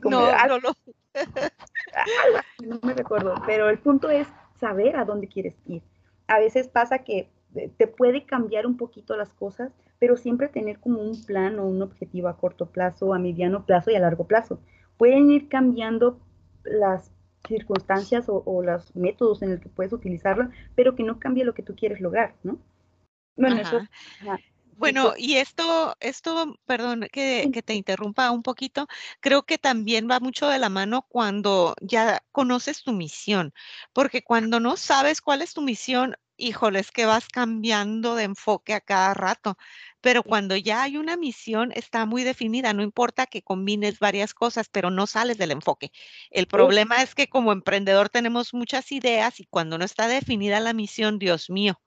como, 0.00 0.16
no, 0.20 0.46
no, 0.48 0.58
no. 0.58 0.72
no 2.66 2.80
me 2.82 2.94
recuerdo, 2.94 3.34
pero 3.46 3.70
el 3.70 3.78
punto 3.78 4.10
es 4.10 4.26
saber 4.58 4.96
a 4.96 5.04
dónde 5.04 5.28
quieres 5.28 5.54
ir. 5.66 5.82
A 6.26 6.38
veces 6.38 6.68
pasa 6.68 6.98
que 6.98 7.30
eh, 7.54 7.70
te 7.76 7.86
puede 7.86 8.26
cambiar 8.26 8.66
un 8.66 8.76
poquito 8.76 9.16
las 9.16 9.32
cosas, 9.32 9.72
pero 10.00 10.16
siempre 10.16 10.48
tener 10.48 10.80
como 10.80 11.00
un 11.00 11.24
plan 11.24 11.58
o 11.58 11.66
un 11.66 11.82
objetivo 11.82 12.28
a 12.28 12.36
corto 12.36 12.66
plazo, 12.66 13.14
a 13.14 13.18
mediano 13.18 13.64
plazo 13.64 13.90
y 13.90 13.94
a 13.94 14.00
largo 14.00 14.26
plazo. 14.26 14.58
Pueden 14.96 15.30
ir 15.30 15.48
cambiando 15.48 16.18
las 16.64 17.12
circunstancias 17.46 18.24
o, 18.28 18.62
los 18.62 18.96
métodos 18.96 19.42
en 19.42 19.52
el 19.52 19.60
que 19.60 19.68
puedes 19.68 19.92
utilizarlo, 19.92 20.48
pero 20.74 20.96
que 20.96 21.02
no 21.02 21.20
cambie 21.20 21.44
lo 21.44 21.54
que 21.54 21.62
tú 21.62 21.76
quieres 21.76 22.00
lograr, 22.00 22.34
¿no? 22.42 22.58
Bueno, 23.36 23.56
eso, 23.60 23.80
bueno, 24.76 25.14
y 25.16 25.36
esto, 25.36 25.96
esto, 26.00 26.56
perdón 26.66 27.08
que, 27.12 27.50
que, 27.52 27.62
te 27.62 27.74
interrumpa 27.74 28.30
un 28.30 28.42
poquito, 28.42 28.86
creo 29.20 29.44
que 29.44 29.58
también 29.58 30.08
va 30.10 30.20
mucho 30.20 30.48
de 30.48 30.58
la 30.58 30.68
mano 30.68 31.02
cuando 31.08 31.74
ya 31.80 32.22
conoces 32.32 32.82
tu 32.82 32.92
misión, 32.92 33.52
porque 33.92 34.22
cuando 34.22 34.60
no 34.60 34.76
sabes 34.76 35.20
cuál 35.20 35.42
es 35.42 35.54
tu 35.54 35.62
misión, 35.62 36.16
híjole, 36.36 36.80
es 36.80 36.90
que 36.90 37.06
vas 37.06 37.28
cambiando 37.28 38.14
de 38.14 38.24
enfoque 38.24 38.74
a 38.74 38.80
cada 38.80 39.14
rato, 39.14 39.56
pero 40.00 40.22
cuando 40.22 40.56
ya 40.56 40.82
hay 40.82 40.96
una 40.96 41.16
misión 41.16 41.72
está 41.74 42.06
muy 42.06 42.24
definida, 42.24 42.72
no 42.72 42.82
importa 42.82 43.26
que 43.26 43.42
combines 43.42 43.98
varias 43.98 44.34
cosas, 44.34 44.68
pero 44.68 44.90
no 44.90 45.06
sales 45.06 45.38
del 45.38 45.52
enfoque. 45.52 45.92
El 46.30 46.46
problema 46.46 47.02
es 47.02 47.14
que 47.14 47.28
como 47.28 47.52
emprendedor 47.52 48.08
tenemos 48.08 48.54
muchas 48.54 48.92
ideas 48.92 49.40
y 49.40 49.46
cuando 49.46 49.78
no 49.78 49.84
está 49.84 50.08
definida 50.08 50.60
la 50.60 50.72
misión, 50.72 51.18
Dios 51.18 51.50
mío, 51.50 51.80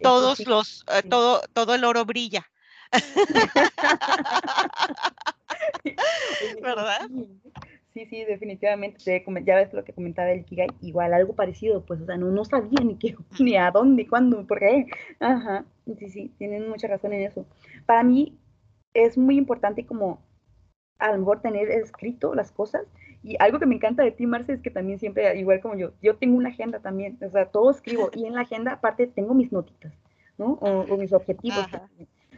todos 0.00 0.46
los, 0.46 0.84
eh, 0.92 1.02
todo, 1.08 1.42
todo 1.52 1.74
el 1.74 1.84
oro 1.84 2.04
brilla. 2.04 2.46
¿Verdad? 6.62 7.08
Sí, 7.92 8.06
sí, 8.06 8.24
definitivamente. 8.24 8.98
Ya 9.44 9.56
ves 9.56 9.72
lo 9.72 9.84
que 9.84 9.92
comentaba 9.92 10.30
el 10.32 10.44
Kigai, 10.44 10.70
igual 10.80 11.14
algo 11.14 11.34
parecido, 11.34 11.84
pues, 11.84 12.00
o 12.00 12.06
sea, 12.06 12.16
no, 12.16 12.26
no 12.26 12.44
sabía 12.44 12.80
ni 12.84 12.96
qué, 12.96 13.14
ni 13.40 13.56
a 13.56 13.70
dónde, 13.70 14.06
cuándo, 14.08 14.46
por 14.46 14.58
qué. 14.58 14.86
Ajá, 15.20 15.64
sí, 15.98 16.08
sí, 16.10 16.32
tienen 16.38 16.68
mucha 16.68 16.88
razón 16.88 17.12
en 17.12 17.22
eso. 17.22 17.46
Para 17.86 18.02
mí 18.02 18.36
es 18.94 19.16
muy 19.16 19.36
importante 19.36 19.86
como 19.86 20.20
a 20.98 21.12
lo 21.12 21.18
mejor 21.18 21.40
tener 21.40 21.70
escrito 21.70 22.34
las 22.34 22.52
cosas 22.52 22.86
y 23.24 23.36
algo 23.38 23.58
que 23.58 23.64
me 23.64 23.74
encanta 23.74 24.02
de 24.02 24.10
ti, 24.10 24.26
Marce, 24.26 24.52
es 24.52 24.60
que 24.60 24.70
también 24.70 24.98
siempre, 24.98 25.34
igual 25.38 25.62
como 25.62 25.76
yo, 25.76 25.92
yo 26.02 26.16
tengo 26.16 26.36
una 26.36 26.50
agenda 26.50 26.80
también, 26.80 27.18
o 27.24 27.30
sea, 27.30 27.46
todo 27.46 27.70
escribo 27.70 28.10
y 28.14 28.26
en 28.26 28.34
la 28.34 28.42
agenda 28.42 28.72
aparte 28.72 29.06
tengo 29.06 29.32
mis 29.32 29.50
notitas, 29.50 29.94
¿no? 30.36 30.58
O, 30.60 30.96
mis 30.98 31.14
objetivos. 31.14 31.66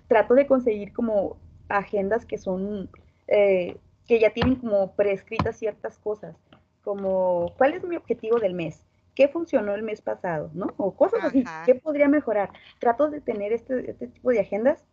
Trato 0.06 0.34
de 0.34 0.46
conseguir 0.46 0.92
como 0.92 1.38
agendas 1.68 2.24
que 2.24 2.38
son, 2.38 2.88
eh, 3.26 3.78
que 4.06 4.20
ya 4.20 4.30
tienen 4.30 4.54
como 4.54 4.92
prescritas 4.92 5.56
ciertas 5.56 5.98
cosas, 5.98 6.36
como, 6.84 7.52
¿cuál 7.58 7.74
es 7.74 7.82
mi 7.82 7.96
objetivo 7.96 8.38
del 8.38 8.54
mes? 8.54 8.80
¿Qué 9.16 9.26
funcionó 9.26 9.74
el 9.74 9.82
mes 9.82 10.00
pasado? 10.00 10.52
¿No? 10.54 10.72
O 10.76 10.94
cosas 10.94 11.24
así, 11.24 11.42
¿qué 11.64 11.74
podría 11.74 12.06
mejorar? 12.06 12.50
Trato 12.78 13.10
de 13.10 13.20
tener 13.20 13.52
este, 13.52 13.90
este 13.90 14.06
tipo 14.06 14.30
de 14.30 14.38
agendas, 14.38 14.84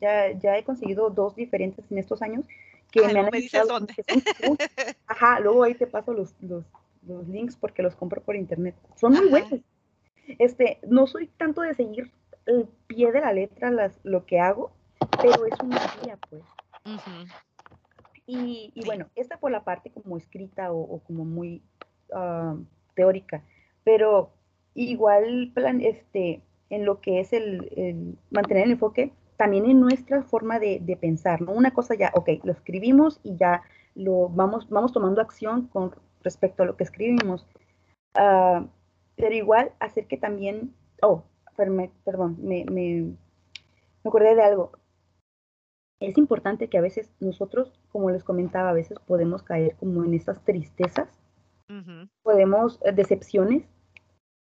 ya, 0.00 0.32
ya 0.32 0.58
he 0.58 0.64
conseguido 0.64 1.08
dos 1.10 1.36
diferentes 1.36 1.84
en 1.88 1.98
estos 1.98 2.20
años, 2.20 2.46
que 2.90 3.06
me 3.06 3.20
han 3.20 3.30
ajá, 5.06 5.40
luego 5.40 5.64
ahí 5.64 5.74
te 5.74 5.86
paso 5.86 6.12
los, 6.12 6.34
los, 6.40 6.64
los, 7.06 7.28
links 7.28 7.56
porque 7.56 7.82
los 7.82 7.94
compro 7.94 8.22
por 8.22 8.36
internet. 8.36 8.74
Son 8.96 9.12
muy 9.12 9.28
buenos. 9.28 9.60
Este, 10.38 10.78
no 10.86 11.06
soy 11.06 11.28
tanto 11.28 11.62
de 11.62 11.74
seguir 11.74 12.10
el 12.46 12.68
pie 12.86 13.12
de 13.12 13.20
la 13.20 13.32
letra 13.32 13.70
las, 13.70 13.98
lo 14.02 14.24
que 14.26 14.40
hago, 14.40 14.72
pero 15.20 15.46
es 15.46 15.54
una 15.62 15.80
guía, 16.02 16.18
pues. 16.28 16.42
Y, 18.26 18.72
y 18.74 18.84
bueno, 18.84 19.08
esta 19.14 19.38
por 19.38 19.50
la 19.50 19.64
parte 19.64 19.90
como 19.90 20.16
escrita 20.16 20.72
o, 20.72 21.00
como 21.00 21.24
muy 21.24 21.62
ah, 22.12 22.56
teórica, 22.94 23.42
pero 23.84 24.32
igual 24.74 25.52
plan, 25.54 25.80
este, 25.80 26.42
en 26.70 26.84
lo 26.84 27.00
que 27.00 27.20
es 27.20 27.32
el, 27.32 27.72
el 27.76 28.18
mantener 28.30 28.64
el 28.64 28.72
enfoque, 28.72 29.12
también 29.36 29.66
en 29.66 29.80
nuestra 29.80 30.22
forma 30.22 30.58
de, 30.58 30.98
pensar, 31.00 31.42
¿no? 31.42 31.52
Una 31.52 31.72
cosa 31.72 31.94
ya, 31.94 32.10
ok, 32.14 32.30
lo 32.44 32.52
escribimos 32.52 33.20
y 33.22 33.36
ya 33.36 33.62
lo 33.94 34.28
vamos, 34.28 34.68
vamos 34.68 34.92
tomando 34.92 35.20
acción 35.20 35.68
con 35.68 35.94
respecto 36.22 36.62
a 36.62 36.66
lo 36.66 36.76
que 36.76 36.84
escribimos. 36.84 37.46
Ah, 38.14 38.66
pero 39.16 39.34
igual 39.34 39.72
hacer 39.80 40.06
que 40.06 40.16
también, 40.16 40.74
oh, 41.02 41.24
perdón, 42.04 42.36
me, 42.40 42.64
me, 42.66 43.14
acordé 44.04 44.34
de 44.34 44.42
algo. 44.42 44.72
Es 46.00 46.18
importante 46.18 46.68
que 46.68 46.76
a 46.78 46.82
veces 46.82 47.10
nosotros, 47.20 47.80
como 47.90 48.10
les 48.10 48.22
comentaba, 48.22 48.70
a 48.70 48.74
veces 48.74 48.98
podemos 49.06 49.42
caer 49.42 49.76
como 49.76 50.04
en 50.04 50.14
esas 50.14 50.42
tristezas, 50.44 51.08
podemos, 52.22 52.78
eh, 52.84 52.92
decepciones, 52.92 53.64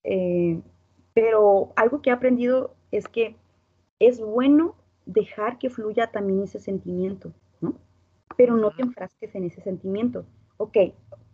eh, 0.04 0.62
pero 1.14 1.74
algo 1.76 2.02
que 2.02 2.10
he 2.10 2.14
aprendido 2.14 2.74
es 2.92 3.08
que 3.08 3.36
es 4.00 4.20
bueno 4.20 4.76
dejar 5.06 5.58
que 5.58 5.70
fluya 5.70 6.08
también 6.08 6.44
ese 6.44 6.60
sentimiento, 6.60 7.34
¿no? 7.60 7.76
Pero 8.38 8.56
no 8.56 8.72
te 8.72 8.84
enfrasques 8.84 9.34
en 9.36 9.46
ese 9.46 9.62
sentimiento. 9.62 10.26
Ok, 10.58 10.78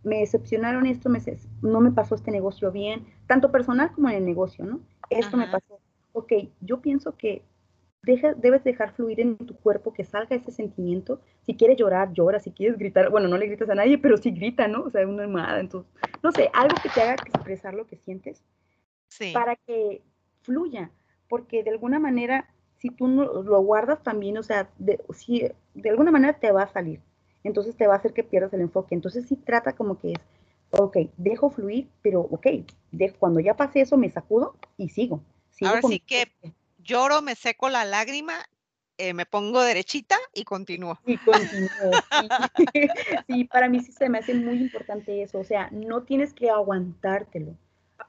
me 0.04 0.20
decepcionaron 0.20 0.86
esto, 0.86 1.08
me, 1.08 1.20
no 1.62 1.80
me 1.80 1.92
pasó 1.92 2.14
este 2.14 2.30
negocio 2.30 2.72
bien, 2.72 3.06
tanto 3.26 3.52
personal 3.52 3.92
como 3.92 4.08
en 4.08 4.16
el 4.16 4.24
negocio, 4.24 4.64
¿no? 4.64 4.80
Esto 5.10 5.36
me 5.36 5.48
pasó. 5.48 5.80
Ok, 6.12 6.32
yo 6.60 6.80
pienso 6.80 7.16
que 7.16 7.44
deja, 8.02 8.34
debes 8.34 8.64
dejar 8.64 8.92
fluir 8.92 9.20
en 9.20 9.36
tu 9.36 9.56
cuerpo, 9.56 9.92
que 9.92 10.04
salga 10.04 10.36
ese 10.36 10.50
sentimiento. 10.50 11.20
Si 11.42 11.56
quieres 11.56 11.76
llorar, 11.76 12.12
llora. 12.12 12.40
Si 12.40 12.50
quieres 12.52 12.78
gritar, 12.78 13.10
bueno, 13.10 13.28
no 13.28 13.36
le 13.36 13.46
gritas 13.46 13.70
a 13.70 13.74
nadie, 13.74 13.98
pero 13.98 14.16
sí 14.16 14.30
grita, 14.30 14.68
¿no? 14.68 14.84
O 14.84 14.90
sea, 14.90 15.06
una 15.06 15.24
armada. 15.24 15.60
Entonces, 15.60 15.90
no 16.22 16.32
sé, 16.32 16.50
algo 16.52 16.74
que 16.82 16.88
te 16.88 17.02
haga 17.02 17.14
expresar 17.14 17.74
lo 17.74 17.86
que 17.86 17.96
sientes 17.96 18.42
sí. 19.08 19.32
para 19.32 19.56
que 19.56 20.02
fluya. 20.42 20.90
Porque 21.28 21.62
de 21.62 21.70
alguna 21.70 21.98
manera 21.98 22.48
si 22.78 22.90
tú 22.90 23.08
no 23.08 23.42
lo 23.42 23.60
guardas 23.60 24.02
también, 24.02 24.38
o 24.38 24.42
sea, 24.42 24.70
de, 24.78 25.00
si, 25.14 25.48
de 25.74 25.90
alguna 25.90 26.10
manera 26.10 26.38
te 26.38 26.52
va 26.52 26.62
a 26.62 26.72
salir. 26.72 27.00
Entonces 27.44 27.76
te 27.76 27.86
va 27.86 27.94
a 27.94 27.98
hacer 27.98 28.12
que 28.12 28.24
pierdas 28.24 28.52
el 28.52 28.60
enfoque. 28.60 28.94
Entonces 28.94 29.26
sí 29.28 29.36
trata 29.36 29.74
como 29.74 29.98
que 29.98 30.12
es, 30.12 30.18
ok, 30.70 30.96
dejo 31.16 31.50
fluir, 31.50 31.88
pero 32.02 32.20
ok, 32.20 32.46
de, 32.92 33.12
cuando 33.12 33.40
ya 33.40 33.54
pase 33.54 33.80
eso 33.80 33.96
me 33.96 34.10
sacudo 34.10 34.56
y 34.76 34.88
sigo. 34.90 35.22
Ahora 35.62 35.82
sí 35.82 36.00
que 36.00 36.32
lloro, 36.78 37.20
me 37.20 37.34
seco 37.34 37.68
la 37.68 37.84
lágrima, 37.84 38.34
eh, 38.96 39.14
me 39.14 39.26
pongo 39.26 39.62
derechita 39.62 40.16
y 40.34 40.44
continúo. 40.44 40.98
Y 41.06 41.16
continúo. 41.18 41.68
Sí. 43.26 43.44
para 43.44 43.68
mí 43.68 43.80
sí 43.80 43.92
se 43.92 44.08
me 44.08 44.18
hace 44.18 44.34
muy 44.34 44.58
importante 44.58 45.22
eso. 45.22 45.38
O 45.38 45.44
sea, 45.44 45.68
no 45.70 46.02
tienes 46.02 46.32
que 46.32 46.50
aguantártelo. 46.50 47.56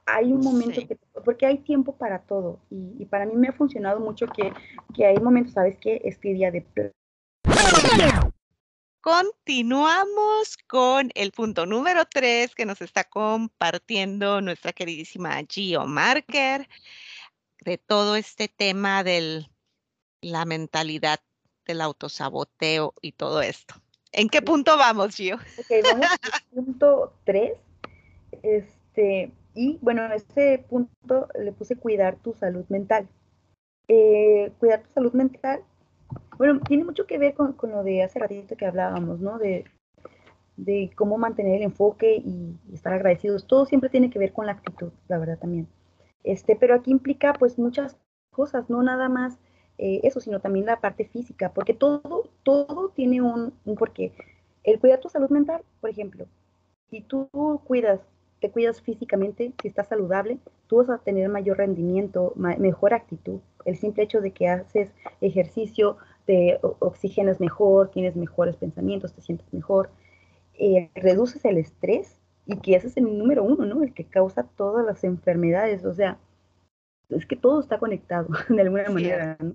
Hay 0.06 0.32
un 0.32 0.40
momento 0.40 0.86
que, 0.86 0.96
porque 1.24 1.46
hay 1.46 1.58
tiempo 1.58 1.96
para 1.96 2.20
todo. 2.20 2.60
Y, 2.70 3.04
para 3.06 3.26
mí 3.26 3.34
me 3.34 3.48
ha 3.48 3.52
funcionado 3.52 4.00
mucho 4.00 4.26
que, 4.26 4.52
que 4.94 5.06
hay 5.06 5.18
momentos, 5.18 5.54
¿sabes 5.54 5.76
qué? 5.80 6.00
Este 6.04 6.32
día 6.32 6.50
de 6.50 6.64
Continuamos 9.00 10.58
con 10.68 11.10
el 11.14 11.32
punto 11.32 11.64
número 11.64 12.04
tres 12.04 12.54
que 12.54 12.66
nos 12.66 12.82
está 12.82 13.04
compartiendo 13.04 14.42
nuestra 14.42 14.72
queridísima 14.72 15.40
Gio 15.48 15.86
Marker 15.86 16.68
de 17.64 17.78
todo 17.78 18.16
este 18.16 18.48
tema 18.48 19.02
de 19.02 19.46
la 20.20 20.44
mentalidad 20.44 21.18
del 21.66 21.80
autosaboteo 21.80 22.92
y 23.00 23.12
todo 23.12 23.40
esto. 23.40 23.74
¿En 24.12 24.28
qué 24.28 24.42
punto 24.42 24.76
vamos, 24.76 25.16
Gio? 25.16 25.36
Ok, 25.36 25.70
vamos 25.82 26.06
al 26.10 26.42
punto 26.50 27.14
tres. 27.24 27.52
Este, 28.42 29.32
y 29.54 29.78
bueno, 29.82 30.04
en 30.04 30.12
este 30.12 30.58
punto 30.58 31.28
le 31.38 31.52
puse 31.52 31.76
cuidar 31.76 32.16
tu 32.16 32.34
salud 32.34 32.64
mental. 32.68 33.08
Eh, 33.88 34.52
cuidar 34.58 34.82
tu 34.82 34.90
salud 34.92 35.12
mental 35.12 35.62
bueno, 36.40 36.58
tiene 36.60 36.84
mucho 36.84 37.06
que 37.06 37.18
ver 37.18 37.34
con, 37.34 37.54
lo 37.62 37.84
de 37.84 38.02
hace 38.02 38.18
ratito 38.18 38.56
que 38.56 38.66
hablábamos, 38.66 39.20
¿no? 39.20 39.38
De, 39.38 39.64
cómo 40.94 41.18
mantener 41.18 41.56
el 41.56 41.62
enfoque 41.64 42.16
y, 42.16 42.56
estar 42.72 42.92
agradecidos. 42.92 43.46
Todo 43.46 43.66
siempre 43.66 43.90
tiene 43.90 44.10
que 44.10 44.18
ver 44.18 44.32
con 44.32 44.46
la 44.46 44.52
actitud, 44.52 44.90
la 45.08 45.18
verdad 45.18 45.38
también. 45.38 45.68
Este, 46.24 46.56
pero 46.56 46.74
aquí 46.74 46.90
implica 46.90 47.34
pues 47.34 47.58
muchas 47.58 47.98
cosas, 48.30 48.70
no 48.70 48.82
nada 48.82 49.08
más 49.08 49.38
eh, 49.78 50.00
eso, 50.02 50.20
sino 50.20 50.40
también 50.40 50.66
la 50.66 50.80
parte 50.80 51.04
física, 51.06 51.52
porque 51.52 51.74
todo, 51.74 52.30
todo 52.42 52.90
tiene 52.90 53.20
un, 53.20 53.52
un 53.64 53.74
porqué. 53.74 54.12
El 54.64 54.78
cuidar 54.80 55.00
tu 55.00 55.08
salud 55.08 55.30
mental, 55.30 55.62
por 55.80 55.90
ejemplo, 55.90 56.26
si 56.88 57.02
tú 57.02 57.28
cuidas, 57.64 58.00
te 58.40 58.50
cuidas 58.50 58.80
físicamente, 58.80 59.52
si 59.60 59.68
estás 59.68 59.88
saludable, 59.88 60.38
tú 60.66 60.76
vas 60.76 60.90
a 60.90 60.98
tener 60.98 61.28
mayor 61.28 61.58
rendimiento, 61.58 62.32
mejor 62.36 62.94
actitud. 62.94 63.40
El 63.64 63.76
simple 63.76 64.04
hecho 64.04 64.20
de 64.20 64.32
que 64.32 64.48
haces 64.48 64.92
ejercicio, 65.20 65.98
te 66.26 66.58
oxigenas 66.62 67.40
mejor, 67.40 67.90
tienes 67.90 68.16
mejores 68.16 68.56
pensamientos, 68.56 69.12
te 69.12 69.20
sientes 69.20 69.52
mejor, 69.52 69.90
eh, 70.54 70.90
reduces 70.94 71.44
el 71.44 71.58
estrés 71.58 72.18
y 72.46 72.56
que 72.56 72.74
ese 72.74 72.88
es 72.88 72.96
el 72.96 73.18
número 73.18 73.44
uno, 73.44 73.66
¿no? 73.66 73.82
El 73.82 73.92
que 73.92 74.04
causa 74.04 74.44
todas 74.44 74.84
las 74.86 75.04
enfermedades, 75.04 75.84
o 75.84 75.94
sea, 75.94 76.18
es 77.10 77.26
que 77.26 77.36
todo 77.36 77.60
está 77.60 77.78
conectado 77.78 78.28
de 78.48 78.62
alguna 78.62 78.88
manera, 78.88 79.36
¿no? 79.40 79.54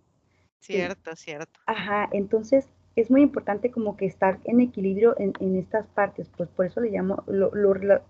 Cierto, 0.59 1.15
cierto. 1.15 1.59
Ajá, 1.67 2.09
entonces 2.11 2.67
es 2.95 3.11
muy 3.11 3.21
importante 3.21 3.71
como 3.71 3.97
que 3.97 4.05
estar 4.05 4.39
en 4.45 4.61
equilibrio 4.61 5.15
en, 5.19 5.55
estas 5.57 5.85
partes, 5.87 6.29
pues 6.35 6.49
por 6.49 6.65
eso 6.65 6.79
le 6.79 6.91
llamo, 6.91 7.23
lo, 7.27 7.53
lo, 7.53 8.01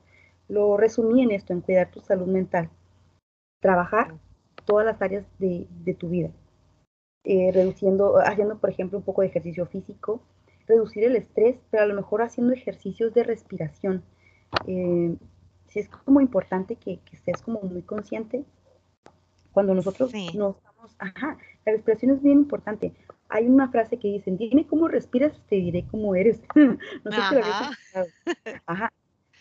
resumí 0.78 1.24
en 1.24 1.32
esto, 1.32 1.54
en 1.54 1.62
cuidar 1.62 1.92
tu 1.92 2.00
salud 2.00 2.28
mental, 2.28 2.70
trabajar 3.60 4.16
todas 4.66 4.86
las 4.86 5.02
áreas 5.02 5.26
de, 5.40 5.68
de 5.84 5.94
tu 5.94 6.10
vida, 6.10 6.32
eh, 7.24 7.52
reduciendo, 7.54 8.18
haciendo, 8.18 8.58
por 8.60 8.70
ejemplo, 8.70 8.98
un 8.98 9.04
poco 9.04 9.22
de 9.22 9.28
ejercicio 9.28 9.66
físico, 9.66 10.22
reducir 10.68 11.04
el 11.04 11.16
estrés, 11.16 11.58
pero 11.70 11.84
a 11.84 11.88
lo 11.88 11.96
mejor 11.96 12.22
haciendo 12.22 12.54
ejercicios 12.54 13.14
de 13.14 13.24
respiración. 13.24 14.04
Eh, 14.68 15.16
sí 15.68 15.80
es 15.80 15.90
como 15.90 16.22
importante 16.22 16.76
que, 16.76 17.00
que, 17.00 17.16
estés 17.16 17.42
como 17.42 17.62
muy 17.62 17.82
consciente 17.82 18.46
cuando 19.52 19.74
nosotros 19.74 20.12
no 20.34 20.58
estamos, 20.58 20.96
ajá, 21.00 21.38
la 21.66 21.72
respiración 21.72 22.12
es 22.12 22.22
bien 22.22 22.40
importante. 22.40 22.94
Hay 23.30 23.48
una 23.48 23.70
frase 23.70 23.98
que 23.98 24.10
dicen, 24.10 24.38
dime 24.38 24.68
cómo 24.68 24.88
respiras, 24.88 25.34
te 25.50 25.56
diré 25.56 25.86
cómo 25.90 26.14
eres. 26.14 26.42
no 26.56 27.12
sé 27.12 27.22
si 27.30 27.36
lo 27.36 27.42
habías 27.42 28.14
Ajá. 28.66 28.92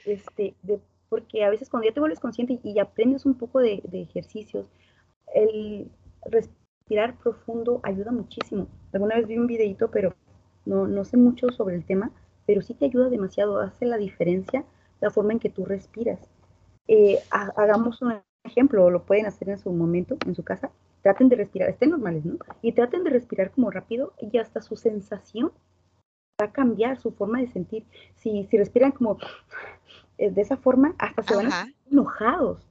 Este, 0.04 0.54
de, 0.62 0.80
porque 1.08 1.44
a 1.44 1.50
veces 1.50 1.68
cuando 1.68 1.88
ya 1.88 1.94
te 1.94 2.00
vuelves 2.00 2.20
consciente 2.20 2.58
y, 2.62 2.78
aprendes 2.78 3.26
un 3.26 3.34
poco 3.34 3.60
de, 3.60 3.82
ejercicios, 3.92 4.66
el 5.34 5.90
respirar 6.26 7.16
profundo 7.18 7.80
ayuda 7.82 8.12
muchísimo. 8.12 8.68
Alguna 8.92 9.16
vez 9.16 9.26
vi 9.26 9.38
un 9.38 9.46
videito, 9.46 9.90
pero 9.90 10.14
no, 10.64 10.86
no 10.86 11.04
sé 11.04 11.16
mucho 11.16 11.50
sobre 11.50 11.76
el 11.76 11.84
tema, 11.84 12.10
pero 12.46 12.62
sí 12.62 12.74
te 12.74 12.86
ayuda 12.86 13.08
demasiado, 13.08 13.60
hace 13.60 13.86
la 13.86 13.96
diferencia 13.96 14.64
la 15.00 15.10
forma 15.10 15.32
en 15.32 15.38
que 15.38 15.50
tú 15.50 15.64
respiras. 15.64 16.20
Eh, 16.88 17.18
hagamos 17.30 18.02
un 18.02 18.14
ejemplo, 18.42 18.90
lo 18.90 19.04
pueden 19.04 19.26
hacer 19.26 19.48
en 19.48 19.58
su 19.58 19.70
momento, 19.72 20.16
en 20.26 20.34
su 20.34 20.42
casa, 20.42 20.70
traten 21.02 21.28
de 21.28 21.36
respirar, 21.36 21.68
estén 21.68 21.90
normales, 21.90 22.24
¿no? 22.24 22.36
Y 22.62 22.72
traten 22.72 23.04
de 23.04 23.10
respirar 23.10 23.50
como 23.50 23.70
rápido 23.70 24.12
y 24.18 24.38
hasta 24.38 24.62
su 24.62 24.76
sensación 24.76 25.52
va 26.40 26.46
a 26.46 26.52
cambiar, 26.52 26.98
su 26.98 27.12
forma 27.12 27.40
de 27.40 27.48
sentir. 27.48 27.84
Si, 28.16 28.44
si 28.44 28.56
respiran 28.56 28.92
como 28.92 29.18
de 30.18 30.40
esa 30.40 30.56
forma, 30.56 30.94
hasta 30.98 31.22
se 31.22 31.36
van 31.36 31.52
a 31.52 31.72
enojados. 31.90 32.66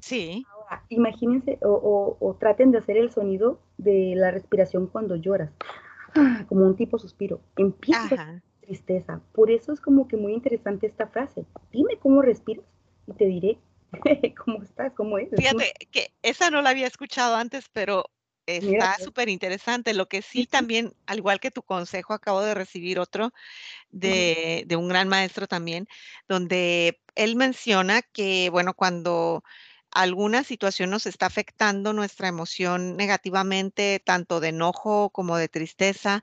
Sí 0.00 0.44
imagínense 0.88 1.58
o, 1.62 2.36
traten 2.38 2.72
de 2.72 2.78
hacer 2.78 2.96
el 2.96 3.10
sonido 3.10 3.60
de 3.78 4.14
la 4.16 4.30
respiración 4.30 4.86
cuando 4.86 5.16
lloras, 5.16 5.50
como 6.48 6.66
un 6.66 6.76
tipo 6.76 6.98
suspiro. 6.98 7.40
Empieza 7.56 8.42
tristeza. 8.60 9.20
Por 9.32 9.50
eso 9.50 9.72
es 9.72 9.80
como 9.80 10.08
que 10.08 10.16
muy 10.16 10.32
interesante 10.32 10.86
esta 10.86 11.06
frase. 11.06 11.44
Dime 11.70 11.98
cómo 11.98 12.22
respiras 12.22 12.64
y 13.06 13.12
te 13.12 13.26
diré 13.26 13.58
cómo 14.44 14.62
estás, 14.62 14.92
cómo 14.94 15.18
es. 15.18 15.28
Fíjate 15.36 15.72
que 15.90 16.10
esa 16.22 16.50
no 16.50 16.62
la 16.62 16.70
había 16.70 16.86
escuchado 16.86 17.36
antes, 17.36 17.68
pero 17.72 18.06
está 18.46 18.96
súper 18.98 19.28
interesante. 19.28 19.94
Lo 19.94 20.08
que 20.08 20.22
sí 20.22 20.46
también, 20.46 20.92
al 21.06 21.18
igual 21.18 21.40
que 21.40 21.50
tu 21.50 21.62
consejo, 21.62 22.12
acabo 22.12 22.42
de 22.42 22.54
recibir 22.54 22.98
otro 22.98 23.32
de, 23.90 24.64
de 24.66 24.76
un 24.76 24.88
gran 24.88 25.08
maestro 25.08 25.46
también, 25.46 25.86
donde 26.28 27.00
él 27.14 27.36
menciona 27.36 28.02
que, 28.02 28.50
bueno, 28.50 28.74
cuando 28.74 29.44
alguna 29.94 30.42
situación 30.44 30.90
nos 30.90 31.06
está 31.06 31.26
afectando 31.26 31.92
nuestra 31.92 32.28
emoción 32.28 32.96
negativamente, 32.96 34.02
tanto 34.04 34.40
de 34.40 34.48
enojo 34.48 35.10
como 35.10 35.36
de 35.36 35.48
tristeza, 35.48 36.20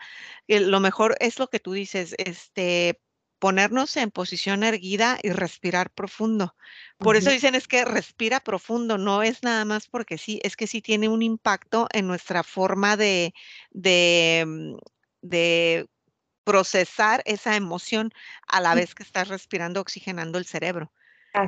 eh, 0.47 0.59
lo 0.59 0.79
mejor 0.81 1.15
es 1.19 1.39
lo 1.39 1.47
que 1.47 1.59
tú 1.59 1.71
dices, 1.71 2.13
este, 2.17 3.01
ponernos 3.41 3.97
en 3.97 4.11
posición 4.11 4.63
erguida 4.63 5.19
y 5.23 5.31
respirar 5.31 5.91
profundo. 5.91 6.55
Por 7.01 7.17
eso 7.17 7.31
dicen 7.31 7.55
es 7.55 7.67
que 7.67 7.85
respira 7.85 8.39
profundo, 8.41 8.99
no 8.99 9.23
es 9.23 9.43
nada 9.43 9.65
más 9.65 9.89
porque 9.89 10.17
sí, 10.19 10.39
es 10.43 10.55
que 10.55 10.67
sí 10.67 10.81
tiene 10.81 11.09
un 11.09 11.23
impacto 11.23 11.89
en 11.93 12.07
nuestra 12.07 12.43
forma 12.43 12.97
de, 12.97 13.33
de, 13.71 14.45
mm, 14.47 14.77
de 15.23 15.87
procesar 16.45 17.23
esa 17.25 17.55
emoción 17.55 18.11
a 18.47 18.61
la 18.61 18.75
vez 18.75 18.95
que 18.95 19.03
estás 19.03 19.29
respirando, 19.29 19.81
oxigenando 19.81 20.37
el 20.39 20.45
cerebro. 20.45 20.93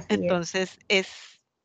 Entonces 0.10 0.80
es 0.88 1.10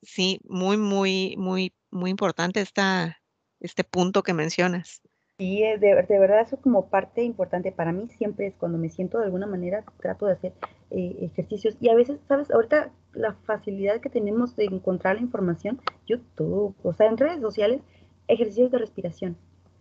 Sí, 0.03 0.41
muy, 0.45 0.77
muy, 0.77 1.35
muy, 1.38 1.75
muy 1.91 2.11
importante 2.11 2.61
esta, 2.61 3.21
este 3.61 3.85
punto 3.85 4.23
que 4.23 4.35
mencionas. 4.35 5.03
Sí, 5.38 5.61
de, 5.62 5.79
de, 5.79 6.18
verdad 6.18 6.40
eso 6.40 6.57
como 6.57 6.88
parte 6.88 7.22
importante 7.22 7.70
para 7.70 7.92
mí 7.92 8.09
siempre 8.09 8.48
es 8.48 8.57
cuando 8.57 8.77
me 8.77 8.90
siento 8.90 9.18
de 9.18 9.27
alguna 9.27 9.46
manera 9.46 9.85
trato 10.01 10.27
de 10.27 10.33
hacer 10.33 10.53
eh, 10.90 11.16
ejercicios 11.20 11.77
y 11.81 11.90
a 11.90 11.94
veces, 11.94 12.18
sabes, 12.27 12.51
ahorita 12.51 12.90
la 13.12 13.35
facilidad 13.44 14.01
que 14.01 14.11
tenemos 14.11 14.57
de 14.57 14.64
encontrar 14.64 15.14
la 15.14 15.22
información, 15.22 15.81
yo 16.07 16.18
todo, 16.35 16.74
o 16.83 16.92
sea, 16.92 17.07
en 17.07 17.18
redes 17.18 17.40
sociales, 17.40 17.83
ejercicios 18.27 18.72
de 18.72 18.79
respiración, 18.79 19.37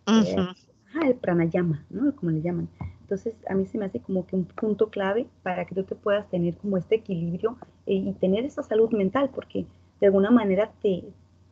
eh, 0.06 0.36
el 1.04 1.14
pranayama, 1.16 1.84
¿no? 1.90 2.14
Como 2.14 2.30
le 2.30 2.40
llaman. 2.40 2.68
Entonces, 3.00 3.34
a 3.48 3.54
mí 3.54 3.66
se 3.66 3.78
me 3.78 3.86
hace 3.86 4.00
como 4.00 4.26
que 4.26 4.36
un 4.36 4.44
punto 4.44 4.90
clave 4.90 5.26
para 5.42 5.64
que 5.64 5.74
tú 5.74 5.82
te 5.82 5.94
puedas 5.94 6.28
tener 6.30 6.54
como 6.54 6.76
este 6.76 6.96
equilibrio 6.96 7.56
eh, 7.86 7.94
y 7.94 8.12
tener 8.14 8.44
esa 8.44 8.62
salud 8.62 8.90
mental, 8.92 9.30
porque 9.34 9.66
de 10.00 10.06
alguna 10.06 10.30
manera 10.30 10.70
te, 10.82 11.04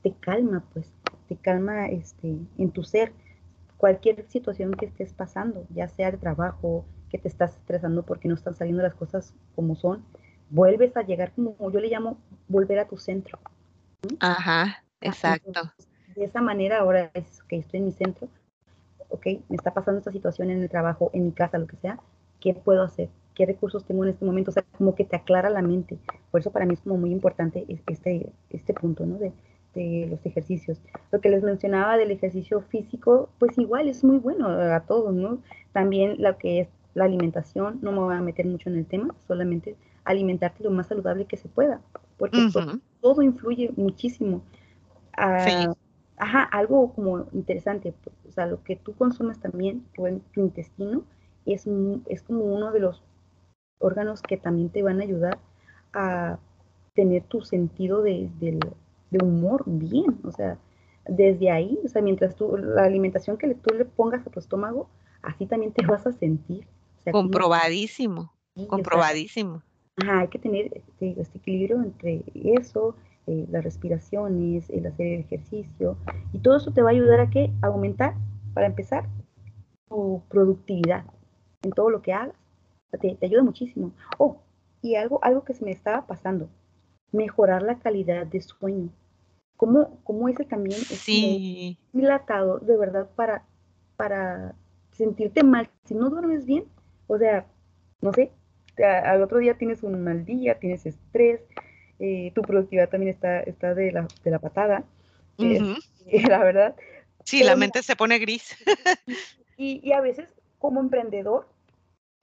te 0.02 0.12
calma, 0.12 0.64
pues, 0.72 0.92
te 1.28 1.36
calma 1.36 1.88
este, 1.88 2.36
en 2.58 2.70
tu 2.70 2.84
ser. 2.84 3.12
Cualquier 3.76 4.26
situación 4.28 4.72
que 4.72 4.86
estés 4.86 5.12
pasando, 5.12 5.66
ya 5.70 5.88
sea 5.88 6.10
de 6.10 6.18
trabajo, 6.18 6.84
que 7.10 7.18
te 7.18 7.28
estás 7.28 7.56
estresando 7.56 8.04
porque 8.04 8.28
no 8.28 8.34
están 8.34 8.54
saliendo 8.54 8.82
las 8.82 8.94
cosas 8.94 9.34
como 9.54 9.76
son, 9.76 10.04
vuelves 10.50 10.96
a 10.96 11.02
llegar 11.02 11.32
como 11.32 11.70
yo 11.70 11.80
le 11.80 11.88
llamo 11.88 12.18
volver 12.48 12.78
a 12.78 12.88
tu 12.88 12.96
centro. 12.96 13.38
Ajá, 14.20 14.84
exacto. 15.00 15.72
de 16.14 16.24
esa 16.24 16.40
manera 16.40 16.78
ahora 16.78 17.10
es 17.14 17.42
que 17.44 17.56
estoy 17.56 17.80
en 17.80 17.86
mi 17.86 17.92
centro, 17.92 18.28
ok, 19.08 19.26
me 19.48 19.56
está 19.56 19.74
pasando 19.74 19.98
esta 19.98 20.12
situación 20.12 20.50
en 20.50 20.62
el 20.62 20.68
trabajo, 20.68 21.10
en 21.12 21.24
mi 21.24 21.32
casa, 21.32 21.58
lo 21.58 21.66
que 21.66 21.76
sea, 21.76 21.98
¿qué 22.40 22.54
puedo 22.54 22.82
hacer? 22.82 23.10
qué 23.36 23.46
recursos 23.46 23.84
tengo 23.84 24.02
en 24.02 24.10
este 24.10 24.24
momento, 24.24 24.50
o 24.50 24.54
sea, 24.54 24.64
como 24.76 24.94
que 24.96 25.04
te 25.04 25.14
aclara 25.14 25.50
la 25.50 25.62
mente. 25.62 25.98
Por 26.30 26.40
eso 26.40 26.50
para 26.50 26.64
mí 26.64 26.74
es 26.74 26.80
como 26.80 26.96
muy 26.96 27.12
importante 27.12 27.66
este, 27.86 28.32
este 28.50 28.74
punto, 28.74 29.06
¿no? 29.06 29.18
De, 29.18 29.32
de 29.76 30.08
los 30.10 30.26
ejercicios. 30.26 30.80
Lo 31.12 31.20
que 31.20 31.28
les 31.28 31.44
mencionaba 31.44 31.96
del 31.96 32.10
ejercicio 32.10 32.60
físico, 32.62 33.28
pues 33.38 33.56
igual 33.58 33.88
es 33.88 34.02
muy 34.02 34.18
bueno 34.18 34.48
a 34.48 34.80
todos, 34.80 35.14
¿no? 35.14 35.38
También 35.72 36.16
lo 36.18 36.36
que 36.38 36.60
es 36.60 36.68
la 36.94 37.04
alimentación, 37.04 37.78
no 37.82 37.92
me 37.92 37.98
voy 37.98 38.16
a 38.16 38.20
meter 38.20 38.46
mucho 38.46 38.70
en 38.70 38.76
el 38.76 38.86
tema, 38.86 39.14
solamente 39.28 39.76
alimentarte 40.04 40.64
lo 40.64 40.70
más 40.70 40.88
saludable 40.88 41.26
que 41.26 41.36
se 41.36 41.48
pueda, 41.48 41.80
porque 42.16 42.48
todo, 43.00 43.22
influye 43.22 43.70
muchísimo. 43.76 44.42
Ah, 45.16 45.74
ajá, 46.16 46.42
algo 46.44 46.92
como 46.94 47.26
interesante, 47.32 47.94
pues, 48.02 48.16
o 48.28 48.32
sea, 48.32 48.46
lo 48.46 48.62
que 48.64 48.76
tú 48.76 48.94
consumes 48.94 49.38
también, 49.38 49.84
tu, 49.94 50.04
tu 50.32 50.40
intestino, 50.40 51.04
es, 51.44 51.66
es 52.06 52.22
como 52.22 52.44
uno 52.44 52.72
de 52.72 52.80
los 52.80 53.02
órganos 53.78 54.22
que 54.22 54.36
también 54.36 54.70
te 54.70 54.82
van 54.82 55.00
a 55.00 55.04
ayudar 55.04 55.38
a 55.92 56.38
tener 56.94 57.22
tu 57.24 57.42
sentido 57.42 58.02
de, 58.02 58.30
humor 59.12 59.62
bien, 59.66 60.18
o 60.24 60.32
sea, 60.32 60.58
desde 61.08 61.50
ahí, 61.50 61.78
o 61.84 61.88
sea, 61.88 62.02
mientras 62.02 62.34
tú, 62.34 62.56
la 62.56 62.84
alimentación 62.84 63.36
que 63.36 63.54
tú 63.54 63.74
le 63.74 63.84
pongas 63.84 64.26
a 64.26 64.30
tu 64.30 64.40
estómago, 64.40 64.88
así 65.22 65.46
también 65.46 65.72
te 65.72 65.86
vas 65.86 66.06
a 66.06 66.12
sentir. 66.12 66.66
comprobadísimo, 67.10 68.32
comprobadísimo. 68.68 69.62
ajá, 69.96 70.20
hay 70.20 70.28
que 70.28 70.38
tener 70.38 70.70
este, 70.74 71.20
este 71.20 71.38
equilibrio 71.38 71.82
entre 71.82 72.24
eso, 72.34 72.96
eh, 73.26 73.46
las 73.50 73.64
respiraciones, 73.64 74.68
el 74.70 74.86
hacer 74.86 75.06
el 75.06 75.20
ejercicio, 75.20 75.96
y 76.32 76.38
todo 76.38 76.56
eso 76.56 76.72
te 76.72 76.82
va 76.82 76.90
a 76.90 76.92
ayudar 76.92 77.20
a 77.20 77.30
qué? 77.30 77.52
A 77.62 77.66
aumentar, 77.66 78.14
para 78.54 78.66
empezar, 78.66 79.08
tu 79.88 80.22
productividad 80.28 81.04
en 81.62 81.70
todo 81.70 81.90
lo 81.90 82.02
que 82.02 82.12
hagas. 82.12 82.36
Te, 83.00 83.14
te 83.14 83.26
ayuda 83.26 83.42
muchísimo. 83.42 83.92
Oh, 84.18 84.38
y 84.80 84.94
algo, 84.94 85.22
algo 85.22 85.44
que 85.44 85.54
se 85.54 85.64
me 85.64 85.72
estaba 85.72 86.06
pasando, 86.06 86.48
mejorar 87.16 87.62
la 87.62 87.78
calidad 87.78 88.26
de 88.26 88.40
sueño. 88.40 88.90
¿Cómo, 89.56 89.98
cómo 90.04 90.28
ese 90.28 90.44
también 90.44 90.78
es 90.78 90.98
sí. 90.98 91.78
dilatador 91.92 92.64
de 92.66 92.76
verdad 92.76 93.08
para, 93.16 93.44
para 93.96 94.54
sentirte 94.92 95.42
mal? 95.42 95.70
Si 95.84 95.94
no 95.94 96.10
duermes 96.10 96.44
bien, 96.44 96.64
o 97.06 97.18
sea, 97.18 97.46
no 98.02 98.12
sé, 98.12 98.30
al 98.84 99.22
otro 99.22 99.38
día 99.38 99.56
tienes 99.56 99.82
un 99.82 100.02
mal 100.04 100.24
día, 100.24 100.58
tienes 100.58 100.84
estrés, 100.84 101.40
eh, 101.98 102.32
tu 102.34 102.42
productividad 102.42 102.90
también 102.90 103.10
está, 103.10 103.40
está 103.40 103.74
de, 103.74 103.92
la, 103.92 104.06
de 104.22 104.30
la 104.30 104.38
patada, 104.38 104.84
eh, 105.38 105.60
la 106.28 106.38
verdad. 106.44 106.76
Sí, 107.24 107.42
la 107.42 107.56
mente 107.56 107.82
se 107.82 107.96
pone 107.96 108.18
gris. 108.18 108.56
y, 109.56 109.80
y, 109.82 109.92
a 109.92 110.00
veces 110.00 110.32
como 110.58 110.80
emprendedor, 110.80 111.48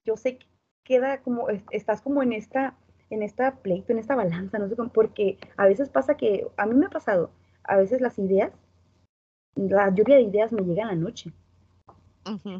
yo 0.04 0.16
sé 0.16 0.38
que 0.38 0.46
queda 0.84 1.20
como, 1.22 1.48
estás 1.70 2.00
como 2.00 2.22
en 2.22 2.32
esta 2.32 2.74
en 3.10 3.22
esta 3.22 3.56
pleito, 3.56 3.92
en 3.92 3.98
esta 3.98 4.14
balanza, 4.14 4.58
no 4.58 4.68
sé 4.68 4.76
cómo, 4.76 4.90
porque 4.90 5.38
a 5.56 5.66
veces 5.66 5.88
pasa 5.88 6.16
que, 6.16 6.46
a 6.56 6.66
mí 6.66 6.74
me 6.74 6.86
ha 6.86 6.90
pasado, 6.90 7.30
a 7.62 7.76
veces 7.76 8.00
las 8.00 8.18
ideas, 8.18 8.52
la 9.56 9.90
lluvia 9.94 10.16
de 10.16 10.22
ideas 10.22 10.52
me 10.52 10.62
llega 10.62 10.82
en 10.82 10.88
la 10.88 10.94
noche. 10.94 11.32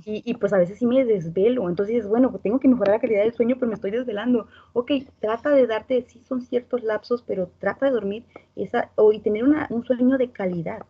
y, 0.05 0.35
pues 0.35 0.53
a 0.53 0.59
veces 0.59 0.79
sí 0.79 0.87
me 0.87 1.05
desvelo, 1.05 1.69
entonces 1.69 2.07
bueno, 2.07 2.31
pues 2.31 2.43
tengo 2.43 2.61
que 2.61 2.69
mejorar 2.69 2.97
la 2.97 3.01
calidad 3.01 3.23
del 3.23 3.33
sueño, 3.33 3.57
pero 3.57 3.69
me 3.69 3.75
estoy 3.75 3.91
desvelando. 3.91 4.47
Ok, 4.73 4.93
trata 5.21 5.51
de 5.51 5.67
darte, 5.67 6.03
sí 6.03 6.23
son 6.29 6.43
ciertos 6.43 6.83
lapsos, 6.83 7.23
pero 7.23 7.51
trata 7.59 7.87
de 7.87 7.93
dormir 7.93 8.25
esa, 8.55 8.91
o 8.97 9.13
y 9.13 9.21
tener 9.21 9.45
un 9.45 9.85
sueño 9.85 10.19
de 10.19 10.31
calidad. 10.31 10.85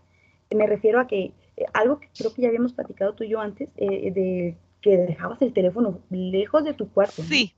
Me 0.55 0.67
refiero 0.67 1.01
a 1.01 1.07
que 1.07 1.33
eh, 1.57 1.65
algo 1.73 2.01
que 2.01 2.09
creo 2.17 2.35
que 2.35 2.43
ya 2.43 2.49
habíamos 2.49 2.73
platicado 2.73 3.15
tú 3.15 3.25
y 3.25 3.29
yo 3.29 3.41
antes, 3.41 3.69
eh, 3.77 4.11
de 4.11 4.57
que 4.81 4.99
dejabas 4.99 5.41
el 5.41 5.53
teléfono 5.53 6.01
lejos 6.11 6.65
de 6.65 6.75
tu 6.75 6.89
cuarto. 6.89 7.23
Sí, 7.23 7.55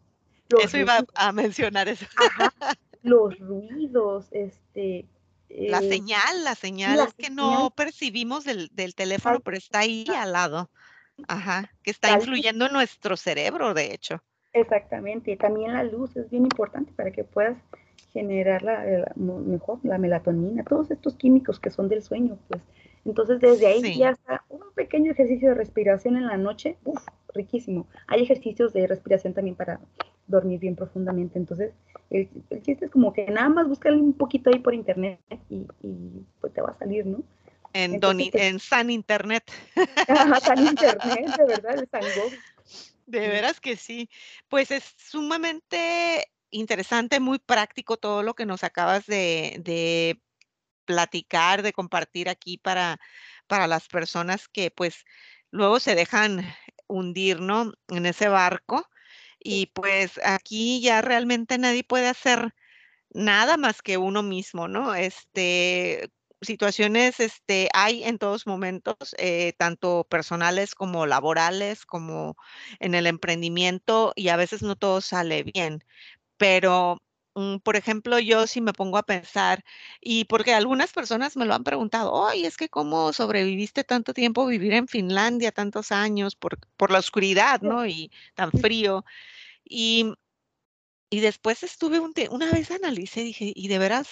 eso 0.63 0.79
iba 0.79 1.05
a 1.15 1.33
mencionar 1.33 1.89
eso. 1.89 2.07
los 3.03 3.39
ruidos, 3.39 4.29
este... 4.33 5.07
la 5.49 5.79
eh, 5.79 5.89
señal, 5.89 6.45
la 6.45 6.55
señal 6.55 7.01
es 7.01 7.15
que 7.15 7.31
no 7.31 7.71
percibimos 7.71 8.45
del, 8.45 8.71
teléfono, 8.95 9.41
pero 9.41 9.57
está 9.57 9.81
ahí 9.81 10.05
al 10.17 10.33
lado. 10.33 10.71
Ajá, 11.29 11.73
que 11.83 11.91
está 11.91 12.13
influyendo 12.13 12.67
en 12.67 12.73
nuestro 12.75 13.17
cerebro, 13.17 13.73
de 13.73 13.95
hecho. 13.95 14.23
Exactamente, 14.53 15.37
también 15.37 15.73
la 15.73 15.83
luz 15.83 16.15
es 16.17 16.29
bien 16.31 16.45
importante 16.45 16.93
para 16.93 17.11
que 17.11 17.25
puedas 17.25 17.57
generar 18.13 18.63
la, 18.63 19.13
mejor 19.17 19.79
la 19.83 19.99
melatonina, 19.99 20.65
todos 20.65 20.91
estos 20.91 21.15
químicos 21.17 21.61
que 21.61 21.71
son 21.71 21.89
del 21.89 22.03
sueño, 22.03 22.39
pues. 22.49 22.63
Entonces 23.07 23.40
desde 23.40 23.66
ahí 23.69 23.97
ya 23.97 24.11
está 24.11 24.45
un 24.49 24.73
pequeño 24.75 25.12
ejercicio 25.12 25.51
de 25.51 25.55
respiración 25.55 26.16
en 26.16 26.27
la 26.27 26.37
noche, 26.37 26.77
uff, 26.85 27.07
riquísimo. 27.33 27.87
Hay 28.09 28.23
ejercicios 28.23 28.73
de 28.73 28.87
respiración 28.87 29.33
también 29.33 29.55
para 29.55 29.81
dormir 30.27 30.59
bien 30.59 30.75
profundamente. 30.75 31.38
Entonces, 31.38 31.73
el, 32.11 32.29
chiste 32.62 32.87
es 32.87 32.90
como 32.90 33.12
que 33.12 33.27
nada 33.27 33.49
más 33.49 33.69
buscarle 33.69 34.01
un 34.01 34.12
poquito 34.12 34.51
ahí 34.51 34.59
por 34.59 34.75
internet 34.75 35.21
y, 35.49 35.66
pues 36.40 36.53
te 36.53 36.61
va 36.61 36.71
a 36.71 36.79
salir, 36.79 37.07
¿no? 37.07 37.23
En, 37.73 38.01
en 38.03 38.59
San 38.59 38.90
Internet. 38.90 39.45
San 40.42 40.59
Internet, 40.66 41.37
de 41.37 41.45
verdad, 41.45 41.79
el 41.79 41.88
San 41.88 42.03
De 43.07 43.21
veras 43.21 43.61
que 43.61 43.77
sí. 43.77 44.11
Pues 44.49 44.71
es 44.71 44.95
sumamente 44.97 46.27
interesante, 46.51 47.21
muy 47.21 47.38
práctico 47.38 47.99
todo 47.99 48.23
lo 48.23 48.35
que 48.35 48.47
nos 48.47 48.64
acabas 48.64 49.07
de, 49.07 49.61
de 49.62 50.21
platicar, 50.87 51.62
de 51.62 51.72
compartir 51.72 52.29
aquí 52.29 52.59
para, 52.59 52.99
para 53.46 53.66
las 53.66 53.88
personas 53.88 54.49
que 54.49 54.70
pues 54.70 55.05
luego 55.51 55.81
se 55.81 55.94
dejan 55.94 56.46
hundir, 56.88 57.40
¿no? 57.40 57.72
En 57.88 58.07
ese 58.07 58.29
barco 58.29 58.88
y 59.38 59.66
pues 59.66 60.20
aquí 60.25 60.81
ya 60.81 61.03
realmente 61.03 61.59
nadie 61.59 61.85
puede 61.85 62.09
hacer 62.09 62.55
nada 63.11 63.57
más 63.57 63.83
que 63.83 63.99
uno 63.99 64.22
mismo, 64.22 64.68
¿no? 64.68 64.94
Este, 64.94 66.11
situaciones 66.40 67.20
este, 67.20 67.68
hay 67.75 68.05
en 68.05 68.18
todos 68.18 68.46
momentos, 68.46 69.14
eh, 69.18 69.55
tanto 69.59 70.07
personales 70.11 70.75
como 70.75 71.07
laborales, 71.07 71.87
como 71.87 72.37
en 72.81 72.94
el 72.94 73.07
emprendimiento, 73.07 74.12
y 74.16 74.29
a 74.29 74.37
veces 74.37 74.62
no 74.62 74.77
todo 74.77 75.01
sale 75.01 75.42
bien. 75.44 75.85
Pero 76.37 76.99
por 77.62 77.77
ejemplo, 77.77 78.18
yo 78.18 78.46
sí 78.46 78.61
me 78.61 78.72
pongo 78.72 78.99
a 78.99 79.03
pensar, 79.03 79.64
y 80.01 80.25
porque 80.25 80.55
algunas 80.55 80.92
personas 80.92 81.37
me 81.37 81.44
lo 81.44 81.55
han 81.55 81.64
preguntado, 81.64 82.12
oye, 82.12 82.46
es 82.46 82.57
que 82.57 82.68
cómo 82.68 83.12
sobreviviste 83.12 83.85
tanto 83.85 84.14
tiempo 84.14 84.46
vivir 84.46 84.72
en 84.72 84.88
Finlandia, 84.88 85.53
tantos 85.53 85.92
años, 85.92 86.35
por, 86.37 86.59
por 86.77 86.90
la 86.90 86.99
oscuridad, 86.99 87.61
¿no? 87.61 87.87
Y 87.87 88.11
tan 88.35 88.51
frío. 88.53 89.05
Y, 89.64 90.14
y 91.11 91.20
después 91.20 91.62
estuve 91.62 92.01
un 92.01 92.14
una 92.31 92.51
vez 92.53 92.70
analicé, 92.70 93.22
dije, 93.22 93.53
y 93.55 93.68
de 93.68 93.79
veras, 93.79 94.09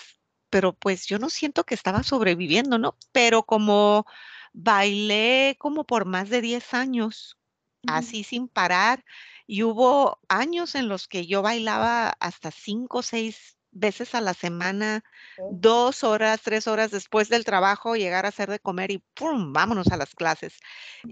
pero 0.51 0.73
pues 0.75 1.07
yo 1.07 1.19
no 1.19 1.31
siento 1.31 1.65
que 1.65 1.75
estaba 1.75 2.03
sobreviviendo, 2.03 2.79
¿no? 2.79 2.97
Pero 3.13 3.45
como 3.45 4.07
bailé 4.53 5.57
como 5.59 5.85
por 5.85 6.05
más 6.07 6.31
de 6.31 6.41
10 6.43 6.75
años, 6.75 7.39
así 7.87 8.25
sin 8.25 8.49
parar, 8.49 9.05
y 9.47 9.63
hubo 9.63 10.19
años 10.29 10.75
en 10.75 10.89
los 10.89 11.07
que 11.09 11.27
yo 11.27 11.43
bailaba 11.43 12.15
hasta 12.21 12.51
cinco 12.51 12.99
o 12.99 13.03
seis 13.03 13.57
veces 13.75 14.15
a 14.15 14.21
la 14.21 14.35
semana, 14.35 15.05
dos 15.51 16.05
horas, 16.05 16.41
tres 16.43 16.67
horas 16.67 16.91
después 16.91 17.29
del 17.29 17.45
trabajo, 17.45 17.97
llegar 17.97 18.25
a 18.25 18.29
hacer 18.29 18.49
de 18.49 18.61
comer 18.61 18.91
y 18.93 18.99
¡pum! 19.15 19.53
Vámonos 19.53 19.89
a 19.89 19.97
las 19.97 20.15
clases. 20.15 20.55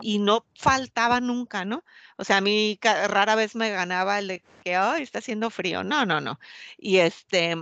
Y 0.01 0.19
no 0.19 0.47
faltaba 0.55 1.21
nunca, 1.21 1.65
¿no? 1.65 1.85
O 2.17 2.25
sea, 2.25 2.39
a 2.39 2.41
mí 2.41 2.79
rara 2.83 3.35
vez 3.35 3.55
me 3.57 3.71
ganaba 3.71 4.19
el 4.21 4.29
de 4.29 4.43
que, 4.65 4.77
ay, 4.77 5.03
está 5.03 5.19
haciendo 5.19 5.51
frío. 5.51 5.83
No, 5.85 6.07
no, 6.07 6.21
no. 6.21 6.39
Y 6.79 6.99
este, 6.99 7.57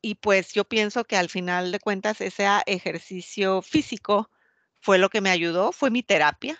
y 0.00 0.14
pues 0.16 0.52
yo 0.54 0.64
pienso 0.64 1.04
que 1.04 1.16
al 1.16 1.28
final 1.28 1.70
de 1.70 1.78
cuentas 1.78 2.20
ese 2.20 2.48
ejercicio 2.66 3.62
físico 3.62 4.30
fue 4.80 4.98
lo 4.98 5.10
que 5.10 5.20
me 5.20 5.30
ayudó, 5.30 5.72
fue 5.72 5.90
mi 5.90 6.02
terapia 6.02 6.58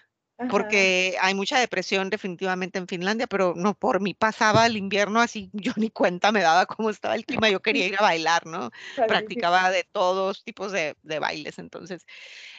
porque 0.48 1.16
hay 1.20 1.34
mucha 1.34 1.58
depresión 1.58 2.10
definitivamente 2.10 2.78
en 2.78 2.88
Finlandia, 2.88 3.26
pero 3.26 3.54
no, 3.56 3.74
por 3.74 4.00
mí 4.00 4.14
pasaba 4.14 4.66
el 4.66 4.76
invierno 4.76 5.20
así, 5.20 5.50
yo 5.52 5.72
ni 5.76 5.90
cuenta 5.90 6.32
me 6.32 6.42
daba 6.42 6.66
cómo 6.66 6.90
estaba 6.90 7.14
el 7.14 7.24
clima, 7.24 7.48
yo 7.48 7.60
quería 7.60 7.86
ir 7.86 7.96
a 7.98 8.02
bailar, 8.02 8.46
¿no? 8.46 8.70
Practicaba 9.50 9.70
de 9.70 9.84
todos 9.84 10.44
tipos 10.44 10.72
de, 10.72 10.96
bailes, 11.02 11.58
entonces, 11.58 12.06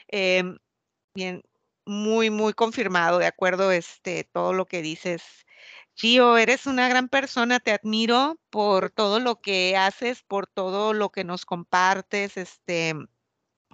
em, 0.07 0.57
bien, 1.15 1.43
muy, 1.85 2.29
muy 2.29 2.53
confirmado, 2.53 3.19
de 3.19 3.27
acuerdo, 3.27 3.71
este, 3.71 4.23
todo 4.23 4.53
lo 4.53 4.65
que 4.65 4.81
dices. 4.81 5.23
Gio, 5.95 6.37
eres 6.37 6.65
una 6.65 6.89
gran 6.89 7.07
persona, 7.09 7.59
te 7.59 7.71
admiro 7.71 8.39
por 8.49 8.89
todo 8.89 9.19
lo 9.19 9.41
que 9.41 9.77
haces, 9.77 10.23
por 10.23 10.47
todo 10.47 10.93
lo 10.93 11.11
que 11.11 11.23
nos 11.23 11.45
compartes, 11.45 12.37
este, 12.37 12.95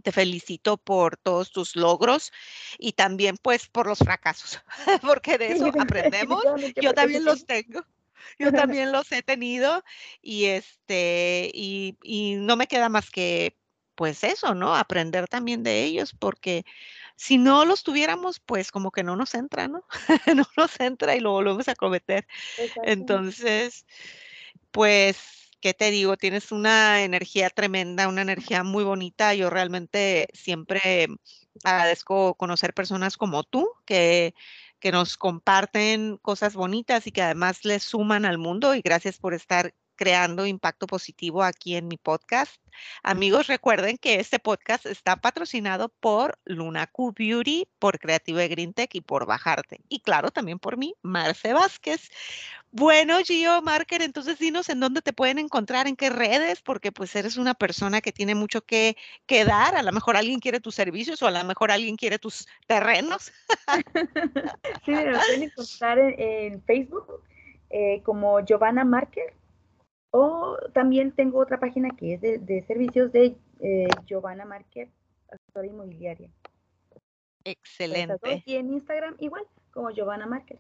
te 0.04 0.12
felicito 0.12 0.78
por 0.78 1.18
todos 1.18 1.52
tus 1.52 1.76
logros 1.76 2.32
y 2.78 2.94
también 2.94 3.38
pues 3.42 3.68
por 3.68 3.88
los 3.88 4.00
fracasos, 4.00 4.62
porque 5.02 5.38
de 5.38 5.54
eso 5.54 5.72
aprendemos. 5.80 6.44
Yo 6.82 6.94
también 6.94 7.26
los 7.26 7.46
tengo. 7.46 7.84
Yo 8.38 8.52
también 8.52 8.92
los 8.92 9.12
he 9.14 9.24
tenido 9.24 9.84
y 10.22 10.46
este 10.46 11.50
y, 11.54 11.98
y 12.04 12.36
no 12.36 12.58
me 12.58 12.68
queda 12.68 12.90
más 12.90 13.10
que 13.10 13.56
pues 13.96 14.24
eso, 14.24 14.56
¿no? 14.56 14.76
Aprender 14.76 15.28
también 15.28 15.64
de 15.64 15.84
ellos 15.84 16.14
porque 16.18 16.66
si 17.16 17.38
no 17.38 17.66
los 17.66 17.84
tuviéramos, 17.84 18.40
pues 18.40 18.72
como 18.72 18.92
que 18.92 19.04
no 19.04 19.18
nos 19.18 19.36
entra, 19.36 19.68
¿no? 19.68 19.84
no 20.36 20.46
nos 20.56 20.80
entra 20.80 21.16
y 21.16 21.20
lo 21.20 21.32
volvemos 21.32 21.68
a 21.68 21.76
cometer. 21.76 22.26
Entonces, 22.84 23.86
pues 24.72 25.49
¿qué 25.62 25.74
te 25.74 25.92
digo? 25.92 26.18
Tienes 26.18 26.52
una 26.52 27.04
energía 27.04 27.50
tremenda, 27.50 28.08
una 28.08 28.22
energía 28.22 28.64
muy 28.64 28.84
bonita. 28.84 29.34
Yo 29.34 29.50
realmente 29.50 30.28
siempre 30.34 31.08
agradezco 31.64 32.36
conocer 32.36 32.74
personas 32.74 33.18
como 33.18 33.44
tú 33.44 33.70
que, 33.86 34.34
que 34.80 34.92
nos 34.92 35.18
comparten 35.18 36.18
cosas 36.18 36.56
bonitas 36.56 37.08
y 37.08 37.12
que 37.12 37.22
además 37.22 37.66
les 37.66 37.84
suman 37.84 38.26
al 38.26 38.38
mundo 38.38 38.76
y 38.76 38.82
gracias 38.82 39.18
por 39.20 39.34
estar 39.34 39.74
creando 40.00 40.46
impacto 40.46 40.88
positivo 40.88 41.44
aquí 41.44 41.76
en 41.76 41.90
mi 41.90 41.98
podcast. 41.98 42.56
Amigos, 43.04 43.48
recuerden 43.48 43.98
que 43.98 44.22
este 44.22 44.40
podcast 44.40 44.86
está 44.86 45.18
patrocinado 45.18 45.90
por 45.90 46.40
Luna 46.46 46.88
Q 46.88 47.14
Beauty, 47.14 47.68
por 47.80 48.00
Creative 48.00 48.48
Green 48.48 48.74
Tech 48.74 48.96
y 48.96 49.02
por 49.02 49.26
Bajarte. 49.26 49.82
Y 49.90 50.00
claro, 50.00 50.32
también 50.32 50.58
por 50.58 50.78
mí, 50.78 50.96
Marce 51.02 51.52
Vázquez. 51.52 52.10
Bueno, 52.72 53.18
Gio 53.26 53.62
Marker, 53.62 54.02
entonces 54.02 54.40
dinos 54.40 54.70
en 54.70 54.80
dónde 54.80 55.02
te 55.02 55.12
pueden 55.12 55.38
encontrar, 55.38 55.86
en 55.86 55.98
qué 55.98 56.10
redes, 56.10 56.62
porque 56.62 56.94
pues 56.94 57.14
eres 57.18 57.36
una 57.36 57.54
persona 57.54 58.00
que 58.00 58.14
tiene 58.14 58.36
mucho 58.36 58.62
que, 58.62 58.96
que 59.26 59.44
dar. 59.44 59.76
A 59.76 59.84
lo 59.84 59.92
mejor 59.92 60.16
alguien 60.16 60.40
quiere 60.40 60.62
tus 60.62 60.76
servicios 60.76 61.22
o 61.22 61.28
a 61.28 61.32
lo 61.32 61.44
mejor 61.44 61.72
alguien 61.72 61.98
quiere 61.98 62.20
tus 62.20 62.48
terrenos. 62.68 63.34
sí, 64.86 64.92
me 64.92 65.12
pueden 65.12 65.44
encontrar 65.44 66.00
en, 66.00 66.64
Facebook 66.64 67.22
eh, 67.70 68.02
como 68.06 68.40
Giovanna 68.46 68.86
Marker 68.86 69.34
o 70.12 70.58
también 70.74 71.12
tengo 71.12 71.40
otra 71.40 71.60
página 71.60 71.90
que 71.92 72.16
es 72.16 72.22
de, 72.22 72.64
servicios 72.68 73.12
de 73.12 73.38
eh, 73.60 73.88
Giovanna 74.06 74.46
Marker, 74.46 74.90
asesora 75.30 75.68
inmobiliaria. 75.68 76.30
Excelente. 77.44 78.44
Y 78.46 78.56
en 78.56 78.74
Instagram 78.74 79.16
igual, 79.20 79.46
como 79.72 79.92
Giovanna 79.92 80.26
Marker. 80.26 80.60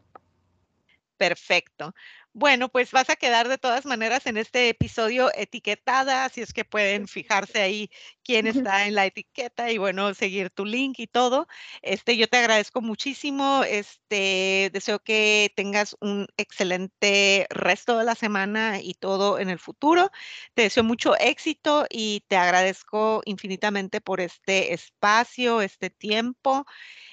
Perfecto. 1.20 1.94
Bueno, 2.32 2.70
pues 2.70 2.92
vas 2.94 3.10
a 3.10 3.18
quedar 3.18 3.50
de 3.50 3.58
todas 3.58 3.86
maneras 3.86 4.26
en 4.26 4.38
este 4.38 4.70
episodio 4.70 5.30
etiquetada, 5.36 6.24
así 6.24 6.40
es 6.40 6.54
que 6.54 6.64
pueden 6.64 7.10
fijarse 7.10 7.62
ahí 7.62 7.92
quién 8.24 8.48
está 8.48 8.88
en 8.88 8.96
la 8.96 9.06
etiqueta 9.06 9.70
y 9.70 9.78
bueno, 9.78 10.14
seguir 10.14 10.50
tu 10.50 10.64
link 10.64 10.98
y 11.00 11.08
todo. 11.08 11.48
Este, 11.82 12.16
yo 12.16 12.30
te 12.30 12.38
agradezco 12.38 12.80
muchísimo. 12.80 13.66
Este, 13.66 14.70
deseo 14.72 15.00
que 15.00 15.52
tengas 15.58 15.98
un 16.00 16.26
excelente 16.38 17.46
resto 17.50 17.98
de 17.98 18.06
la 18.06 18.16
semana 18.16 18.80
y 18.80 18.94
todo 18.94 19.40
en 19.40 19.50
el 19.50 19.60
futuro. 19.60 20.10
Te 20.54 20.62
deseo 20.62 20.86
mucho 20.86 21.18
éxito 21.18 21.86
y 21.90 22.24
te 22.30 22.38
agradezco 22.38 23.22
infinitamente 23.26 24.00
por 24.00 24.22
este 24.22 24.74
espacio, 24.74 25.62
este 25.62 25.90
tiempo 25.90 26.66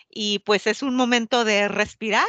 y 0.08 0.38
pues 0.40 0.68
es 0.68 0.82
un 0.82 0.94
momento 0.94 1.44
de 1.44 1.66
respirar 1.66 2.28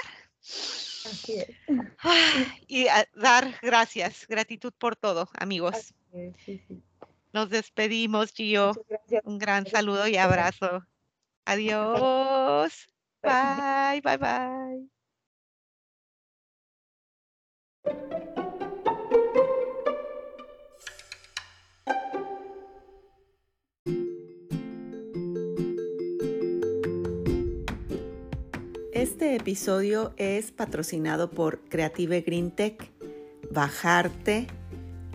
y 2.68 2.86
dar 3.16 3.58
gracias, 3.62 4.26
gratitud 4.28 4.74
por 4.78 4.96
todo, 4.96 5.30
amigos. 5.40 5.94
Nos 7.34 7.50
despedimos, 7.50 8.32
Gio. 8.34 8.74
Un 9.24 9.38
gran 9.38 9.66
saludo 9.66 10.08
y 10.08 10.18
abrazo. 10.18 10.86
Adiós. 11.46 12.88
Bye, 13.24 14.02
bye, 14.02 14.18
bye. 14.18 14.88
Este 29.10 29.38
episodio 29.38 30.14
es 30.18 30.52
patrocinado 30.52 31.32
por 31.32 31.62
Creative 31.70 32.20
Green 32.22 32.52
Tech, 32.52 32.92
Bajarte, 33.50 34.48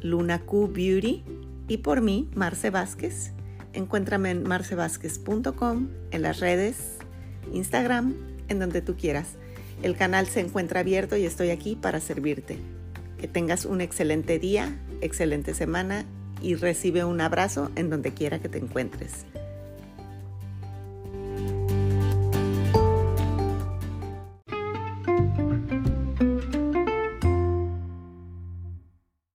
Luna 0.00 0.40
Q 0.40 0.68
Beauty 0.68 1.22
y 1.68 1.76
por 1.76 2.00
mí, 2.00 2.30
Marce 2.34 2.70
Vázquez. 2.70 3.32
Encuéntrame 3.74 4.30
en 4.30 4.44
marcevázquez.com, 4.44 5.90
en 6.10 6.22
las 6.22 6.40
redes, 6.40 6.96
Instagram, 7.52 8.14
en 8.48 8.60
donde 8.60 8.80
tú 8.80 8.96
quieras. 8.96 9.36
El 9.82 9.94
canal 9.94 10.26
se 10.26 10.40
encuentra 10.40 10.80
abierto 10.80 11.18
y 11.18 11.26
estoy 11.26 11.50
aquí 11.50 11.76
para 11.76 12.00
servirte. 12.00 12.56
Que 13.18 13.28
tengas 13.28 13.66
un 13.66 13.82
excelente 13.82 14.38
día, 14.38 14.74
excelente 15.02 15.52
semana 15.52 16.06
y 16.40 16.54
recibe 16.54 17.04
un 17.04 17.20
abrazo 17.20 17.70
en 17.76 17.90
donde 17.90 18.14
quiera 18.14 18.40
que 18.40 18.48
te 18.48 18.56
encuentres. 18.56 19.26